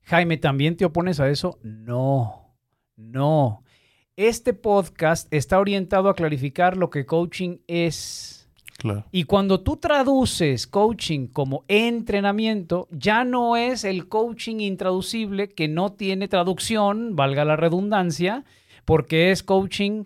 [0.04, 1.60] Jaime, ¿también te opones a eso?
[1.64, 2.56] No,
[2.96, 3.64] no.
[4.18, 8.41] Este podcast está orientado a clarificar lo que coaching es.
[9.12, 15.94] Y cuando tú traduces coaching como entrenamiento, ya no es el coaching intraducible que no
[15.94, 18.44] tiene traducción, valga la redundancia,
[18.86, 20.04] porque es coaching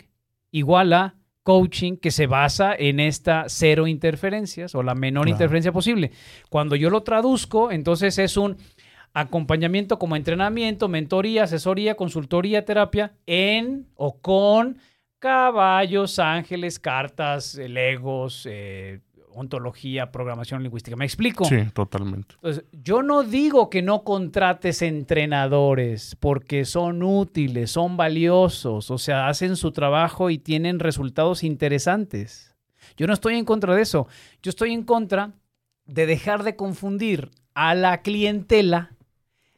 [0.52, 6.12] igual a coaching que se basa en esta cero interferencias o la menor interferencia posible.
[6.50, 8.58] Cuando yo lo traduzco, entonces es un
[9.14, 14.80] acompañamiento como entrenamiento, mentoría, asesoría, consultoría, terapia en o con
[15.26, 19.00] caballos, ángeles, cartas, eh, legos, eh,
[19.34, 20.96] ontología, programación lingüística.
[20.96, 21.46] ¿Me explico?
[21.46, 22.36] Sí, totalmente.
[22.36, 29.28] Entonces, yo no digo que no contrates entrenadores porque son útiles, son valiosos, o sea,
[29.28, 32.56] hacen su trabajo y tienen resultados interesantes.
[32.96, 34.08] Yo no estoy en contra de eso.
[34.44, 35.32] Yo estoy en contra
[35.88, 38.95] de dejar de confundir a la clientela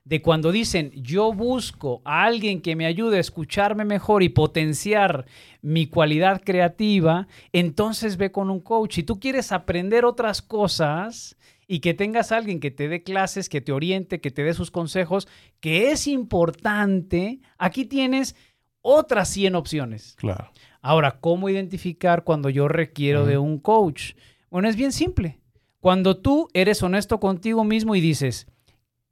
[0.08, 5.26] de cuando dicen yo busco a alguien que me ayude a escucharme mejor y potenciar
[5.62, 8.95] mi cualidad creativa, entonces ve con un coach.
[8.95, 11.36] Si tú quieres aprender otras cosas
[11.68, 14.53] y que tengas a alguien que te dé clases, que te oriente, que te dé
[14.53, 15.28] sus consejos,
[15.60, 18.38] que es importante, aquí tienes
[18.82, 20.16] otras 100 opciones.
[20.18, 20.51] Claro.
[20.82, 24.14] Ahora, ¿cómo identificar cuando yo requiero de un coach?
[24.49, 25.41] Bueno, es bien simple.
[25.82, 28.47] Cuando tú eres honesto contigo mismo y dices,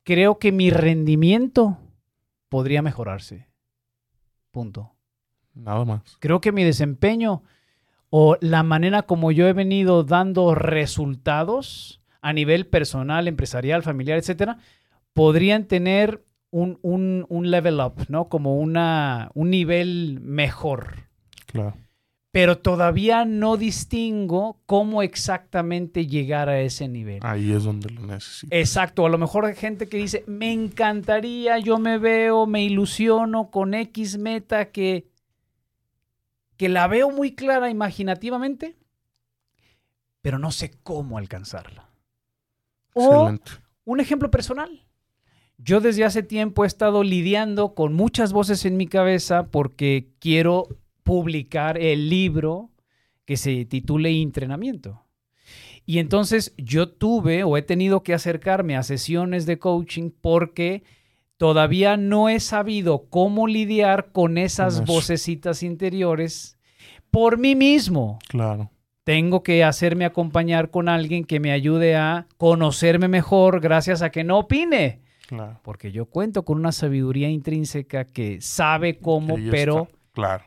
[0.05, 1.77] creo que mi rendimiento
[2.47, 3.49] podría mejorarse.
[4.51, 4.93] Punto.
[5.53, 6.17] Nada más.
[6.19, 7.43] Creo que mi desempeño
[8.09, 14.59] o la manera como yo he venido dando resultados a nivel personal, empresarial, familiar, etcétera,
[15.13, 18.29] podrían tener un, un level up, ¿no?
[18.29, 21.09] Como una, un nivel mejor.
[21.47, 21.75] Claro
[22.35, 27.19] pero todavía no distingo cómo exactamente llegar a ese nivel.
[27.21, 28.53] Ahí es donde lo necesito.
[28.53, 33.51] Exacto, a lo mejor hay gente que dice, me encantaría, yo me veo, me ilusiono
[33.51, 35.07] con X meta que,
[36.57, 38.75] que la veo muy clara imaginativamente,
[40.21, 41.89] pero no sé cómo alcanzarla.
[42.93, 43.51] Excelente.
[43.85, 44.85] un ejemplo personal.
[45.57, 50.67] Yo desde hace tiempo he estado lidiando con muchas voces en mi cabeza porque quiero
[51.05, 52.71] publicar el libro
[53.25, 55.03] que se titule Entrenamiento.
[55.85, 60.83] Y entonces yo tuve o he tenido que acercarme a sesiones de coaching porque
[61.37, 64.85] todavía no he sabido cómo lidiar con esas eso.
[64.85, 66.57] vocecitas interiores
[67.11, 68.17] por mí mismo.
[68.27, 68.71] Claro.
[69.03, 74.23] Tengo que hacerme acompañar con alguien que me ayude a conocerme mejor gracias a que
[74.23, 75.01] no opine.
[75.27, 75.59] Claro.
[75.61, 79.87] Porque yo cuento con una sabiduría intrínseca que sabe cómo, pero.
[80.13, 80.45] Claro.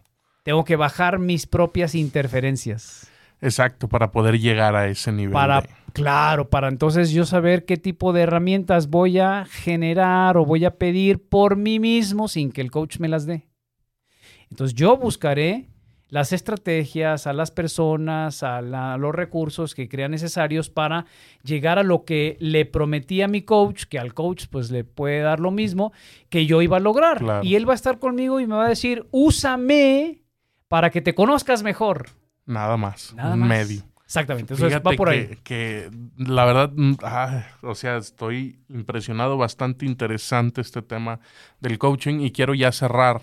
[0.49, 3.11] Tengo que bajar mis propias interferencias.
[3.43, 5.35] Exacto, para poder llegar a ese nivel.
[5.35, 10.47] Para, de- claro, para entonces yo saber qué tipo de herramientas voy a generar o
[10.47, 13.47] voy a pedir por mí mismo sin que el coach me las dé.
[14.51, 15.69] Entonces yo buscaré
[16.09, 21.05] las estrategias a las personas, a, la- a los recursos que crea necesarios para
[21.45, 25.21] llegar a lo que le prometí a mi coach, que al coach pues le puede
[25.21, 25.93] dar lo mismo
[26.31, 27.19] que yo iba a lograr.
[27.19, 27.45] Claro.
[27.45, 30.23] Y él va a estar conmigo y me va a decir, úsame
[30.69, 32.11] para que te conozcas mejor.
[32.47, 33.15] Nada más.
[33.15, 33.49] Nada un más.
[33.49, 33.83] medio.
[34.05, 34.55] Exactamente.
[34.55, 35.39] Entonces Fíjate va por que, ahí.
[35.45, 41.21] que la verdad, mm, ah, o sea, estoy impresionado, bastante interesante este tema
[41.61, 43.21] del coaching y quiero ya cerrar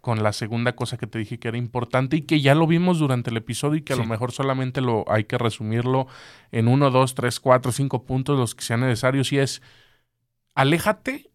[0.00, 3.00] con la segunda cosa que te dije que era importante y que ya lo vimos
[3.00, 4.02] durante el episodio y que a Sí.
[4.02, 6.06] lo mejor solamente lo hay que resumirlo
[6.52, 9.60] en uno, dos, tres, cuatro, cinco puntos, los que sean necesarios y es
[10.54, 11.30] aléjate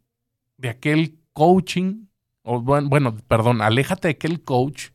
[0.58, 2.06] de aquel coaching,
[2.44, 4.90] o buen- bueno, perdón, aléjate de aquel coach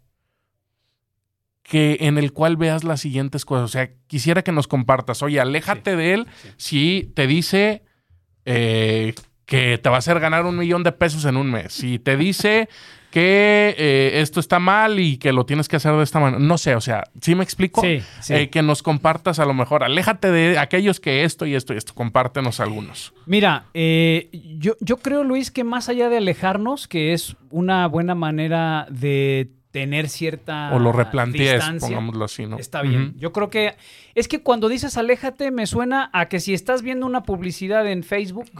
[1.69, 3.65] que en el cual veas las siguientes cosas.
[3.65, 7.83] O sea, quisiera que nos compartas, oye, aléjate de él si te dice
[8.47, 9.15] eh,
[9.45, 11.75] que te va a hacer ganar un millón de pesos en un mes.
[11.75, 12.71] Si te dice
[13.11, 16.43] que eh, esto está mal y que lo tienes que hacer de esta manera.
[16.43, 17.83] No sé, o sea, ¿sí me explico?
[17.83, 18.33] Sí, sí.
[18.33, 19.85] Eh, que nos compartas a lo mejor.
[19.85, 21.95] Aléjate de aquellos que esto y esto y esto.
[21.95, 23.13] Compártenos algunos.
[23.27, 28.15] Mira, eh, yo, yo creo, Luis, que más allá de alejarnos, que es una buena
[28.15, 29.51] manera de
[29.81, 32.59] tener cierta o lo replantees, pongámoslo así, ¿no?
[32.59, 33.15] Está bien.
[33.17, 33.75] Yo creo que
[34.15, 38.03] es que cuando dices aléjate, me suena a que si estás viendo una publicidad en
[38.03, 38.51] Facebook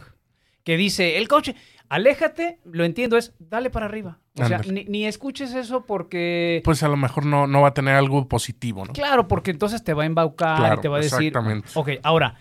[0.63, 1.55] que dice el coche,
[1.89, 4.19] aléjate, lo entiendo, es dale para arriba.
[4.39, 6.61] O sea, ni, ni escuches eso porque.
[6.63, 8.93] Pues a lo mejor no, no va a tener algo positivo, ¿no?
[8.93, 11.27] Claro, porque entonces te va a embaucar Claro, y te va a decir.
[11.27, 11.67] exactamente.
[11.73, 12.35] Ok, ahora.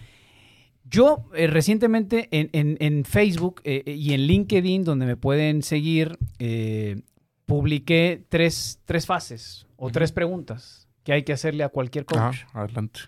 [0.91, 5.62] Yo eh, recientemente en, en- en Facebook eh, eh, y en LinkedIn, donde me pueden
[5.62, 7.03] seguir, eh,
[7.49, 12.44] publiqué tres, tres fases o tres preguntas que hay que hacerle a cualquier coach.
[12.53, 13.01] Ah, adelante.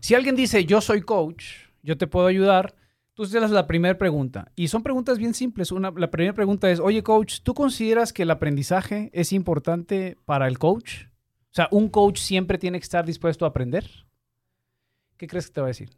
[0.00, 1.44] Si alguien dice yo soy coach,
[1.80, 2.74] yo te puedo ayudar,
[3.14, 4.50] tú haces la primera pregunta.
[4.56, 5.70] Y son preguntas bien simples.
[5.70, 10.48] Una, la primera pregunta es, oye coach, ¿tú consideras que el aprendizaje es importante para
[10.48, 11.04] el coach?
[11.04, 13.88] O sea, ¿un coach siempre tiene que estar dispuesto a aprender?
[15.16, 15.90] ¿Qué crees que te va a decir?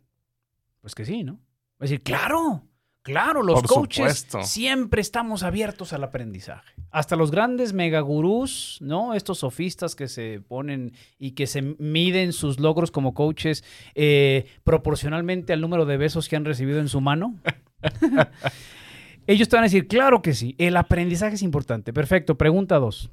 [0.82, 1.34] Pues que sí, ¿no?
[1.34, 2.68] Va a decir, claro,
[3.04, 4.42] claro, los Por coaches supuesto.
[4.42, 6.74] siempre estamos abiertos al aprendizaje.
[6.90, 9.14] Hasta los grandes megagurús, ¿no?
[9.14, 13.62] Estos sofistas que se ponen y que se miden sus logros como coaches
[13.94, 17.36] eh, proporcionalmente al número de besos que han recibido en su mano.
[19.26, 21.92] Ellos te van a decir, claro que sí, el aprendizaje es importante.
[21.92, 23.10] Perfecto, pregunta dos.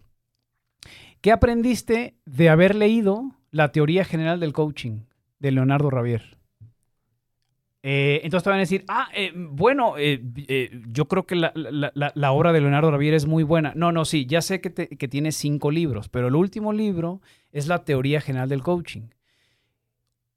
[1.21, 5.01] ¿Qué aprendiste de haber leído la teoría general del coaching
[5.39, 6.37] de Leonardo Ravier?
[7.83, 10.21] Eh, entonces te van a decir, ah, eh, bueno, eh,
[10.89, 13.73] yo creo que la, la- la- la obra de Leonardo Ravier es muy buena.
[13.75, 17.21] No, no, sí, ya sé que, te- que tiene cinco libros, pero el último libro
[17.51, 19.09] es la teoría general del coaching.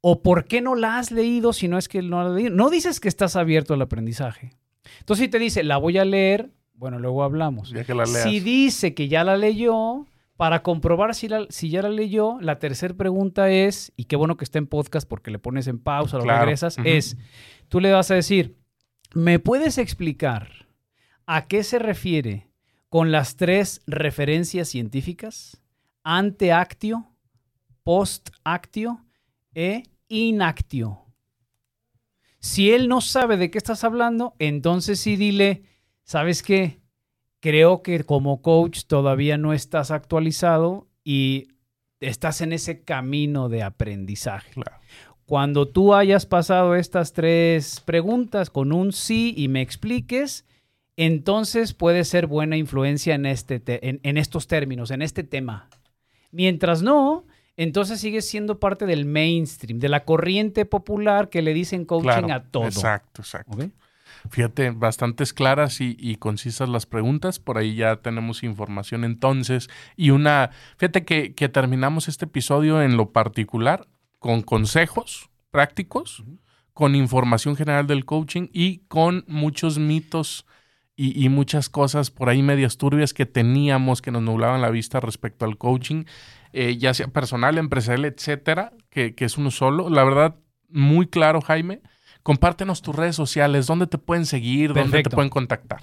[0.01, 2.51] ¿O por qué no la has leído si no es que no la has leído?
[2.51, 4.53] No dices que estás abierto al aprendizaje.
[5.01, 7.71] Entonces si te dice, la voy a leer, bueno, luego hablamos.
[7.71, 8.23] Ya que la leas.
[8.23, 12.59] Si dice que ya la leyó, para comprobar si, la- si ya la leyó, la
[12.59, 16.17] tercera pregunta es, y qué bueno que está en podcast porque le pones en pausa,
[16.19, 16.41] lo Claro.
[16.41, 17.17] regresas, es,
[17.69, 18.57] tú le vas a decir,
[19.15, 20.67] ¿me puedes explicar
[21.27, 22.51] a qué se refiere
[22.89, 25.63] con las tres referencias científicas?
[26.03, 27.07] Anteactio,
[27.85, 29.05] postactio
[29.55, 31.01] e inactio.
[32.41, 35.63] Si él no sabe de qué estás hablando, entonces sí dile,
[36.03, 36.81] ¿sabes qué?
[37.45, 41.49] Creo que como coach todavía no estás actualizado y
[42.01, 44.53] estás en ese camino de aprendizaje.
[44.55, 44.79] Claro.
[45.27, 50.47] Cuando tú hayas pasado estas tres preguntas con un sí y me expliques,
[50.97, 55.69] entonces puede ser buena influencia en, este te- en, en estos términos, en este tema.
[56.31, 57.27] Mientras no,
[57.59, 62.33] entonces sigues siendo parte del mainstream, de la corriente popular que le dicen coaching Claro,
[62.33, 62.65] a todo.
[62.65, 63.59] Exacto, exacto.
[64.31, 67.39] Fíjate, bastantes claras y, y concisas las preguntas.
[67.39, 69.69] Por ahí ya tenemos información entonces.
[69.97, 73.87] Y una, fíjate que, que terminamos este episodio en lo particular
[74.19, 76.25] con consejos prácticos,
[76.73, 80.47] con información general del coaching y con muchos mitos
[80.97, 85.45] y, muchas cosas por ahí medias turbias que teníamos que nos nublaban la vista respecto
[85.45, 86.05] al coaching,
[86.53, 89.91] eh, ya sea personal, empresarial, etcétera, que, que es uno solo.
[89.91, 90.37] La verdad,
[90.69, 91.83] muy claro, Jaime.
[92.25, 95.83] Compártenos tus redes sociales, dónde te pueden seguir, dónde te pueden contactar.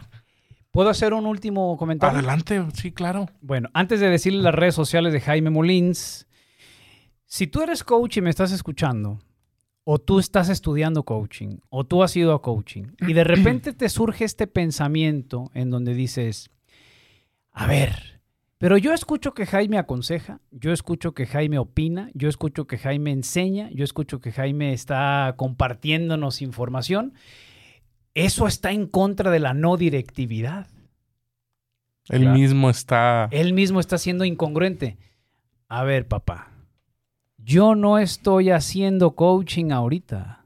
[0.72, 2.18] ¿Puedo hacer un último comentario?
[2.18, 3.28] Adelante, sí, claro.
[3.42, 6.28] Bueno, antes de decirle las redes sociales de Jaime Molins,
[7.26, 9.20] si tú eres coach y me estás escuchando,
[9.84, 13.88] o tú estás estudiando coaching, o tú has ido a coaching, y de repente te
[13.88, 16.50] surge este pensamiento en donde dices,
[17.52, 18.21] a ver,
[18.62, 23.10] pero yo escucho que Jaime aconseja, yo escucho que Jaime opina, yo escucho que Jaime
[23.10, 27.16] enseña, yo escucho que Jaime está compartiéndonos información.
[28.14, 30.68] Eso está en contra de la no directividad.
[32.08, 33.30] Él mismo está...
[33.32, 35.00] Él mismo está siendo incongruente.
[35.68, 36.52] A ver, papá,
[37.40, 40.46] yo no estoy haciendo coaching ahorita.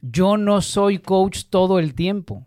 [0.00, 2.46] Yo no soy coach todo el tiempo.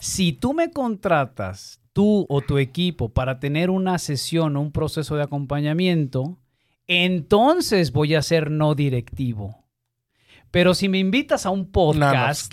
[0.00, 5.16] Si tú me contratas, tú o tu equipo, para tener una sesión o un proceso
[5.16, 6.38] de acompañamiento,
[6.86, 9.64] entonces voy a ser no directivo.
[10.50, 12.52] Pero si me invitas a un podcast,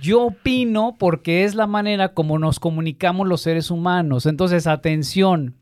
[0.00, 4.26] yo opino porque es la manera como nos comunicamos los seres humanos.
[4.26, 5.56] Entonces, atención,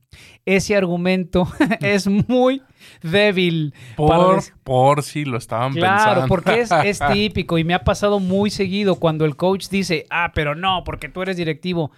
[0.45, 1.49] ese argumento
[1.81, 2.63] es muy
[3.03, 3.75] débil.
[3.97, 6.03] Por, por si lo estaban pensando.
[6.03, 10.07] Claro, porque es, es, típico y me ha pasado muy seguido cuando el coach dice,
[10.11, 11.91] ah, pero no, porque tú eres directivo.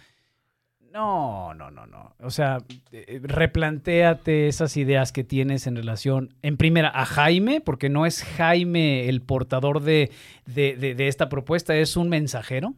[0.93, 2.15] No, no, no, no.
[2.21, 2.59] O sea,
[2.91, 8.25] eh, replantéate esas ideas que tienes en relación, en primera, a Jaime, porque no es
[8.25, 10.11] Jaime el portador de,
[10.47, 12.75] de, de esta propuesta, es un mensajero.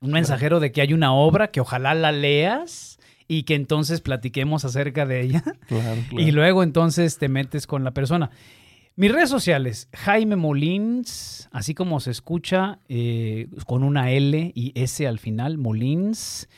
[0.00, 2.98] Un mensajero de que hay una obra que ojalá la leas
[3.28, 5.44] y que entonces platiquemos acerca de ella.
[6.12, 8.30] Y luego entonces te metes con la persona.
[8.96, 15.06] Mis redes sociales, Jaime Molins, así como se escucha, eh, con una L y S
[15.06, 16.48] al final, Molins.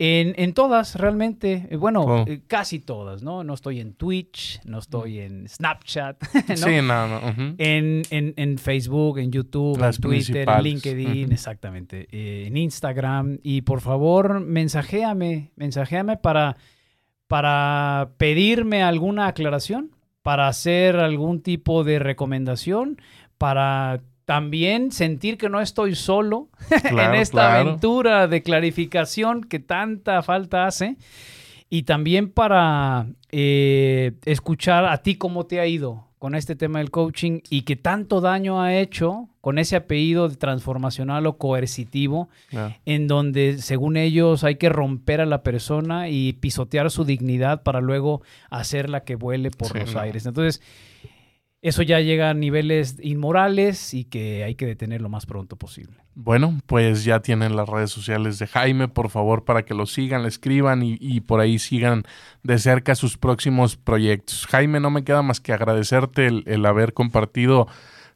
[0.00, 2.24] En, todas, realmente, eh, bueno, oh.
[2.28, 3.42] eh, casi todas, ¿no?
[3.42, 6.56] No estoy en Twitch, no estoy en Snapchat, ¿no?
[6.56, 7.20] Sí, no, no.
[7.58, 13.40] en, Facebook, en YouTube, en Twitter, en LinkedIn, exactamente, eh, en Instagram.
[13.42, 16.56] Y por favor, mensajéame, mensajéame para,
[17.26, 19.90] para pedirme alguna aclaración,
[20.22, 23.00] para hacer algún tipo de recomendación,
[23.36, 26.50] para también sentir que no estoy solo
[26.84, 30.98] en esta aventura de clarificación que tanta falta hace.
[31.70, 36.90] Y también para eh, escuchar a ti cómo te ha ido con este tema del
[36.90, 42.28] coaching y que tanto daño ha hecho con ese apellido de transformacional o coercitivo,
[42.84, 47.80] en donde según ellos hay que romper a la persona y pisotear su dignidad para
[47.80, 48.20] luego
[48.50, 50.26] hacerla que vuele por los aires.
[50.26, 50.60] Entonces,
[51.60, 55.96] eso ya llega a niveles inmorales y que hay que detener lo más pronto posible.
[56.14, 60.22] Bueno, pues ya tienen las redes sociales de Jaime, por favor, para que lo sigan,
[60.22, 62.04] le escriban y, por ahí sigan
[62.42, 64.46] de cerca sus próximos proyectos.
[64.46, 67.66] Jaime, no me queda más que agradecerte el, haber compartido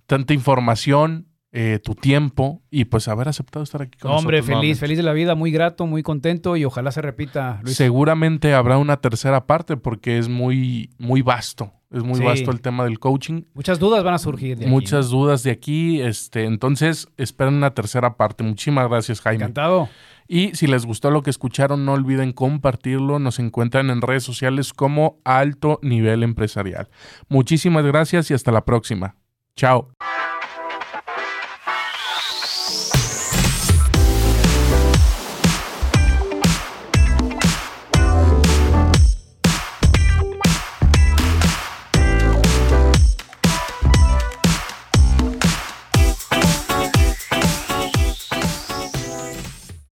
[0.06, 4.96] tanta información, eh, tu tiempo y pues haber aceptado estar aquí con Hombre, feliz, feliz
[4.96, 7.60] de la vida, muy grato, muy contento y ojalá se repita.
[7.66, 12.84] Seguramente habrá una tercera parte porque es muy, muy vasto es muy vasto el tema
[12.84, 13.42] del coaching.
[13.54, 16.00] Muchas dudas van a surgir de Muchas dudas de aquí.
[16.00, 18.42] Este, entonces, esperen una tercera parte.
[18.42, 19.44] Muchísimas gracias, Jaime.
[19.44, 19.88] Encantado.
[20.26, 23.18] Y si les gustó lo que escucharon, no olviden compartirlo.
[23.18, 26.88] Nos encuentran en redes sociales como Alto Nivel Empresarial.
[27.28, 29.16] Muchísimas gracias y hasta la próxima.
[29.56, 29.90] Chao.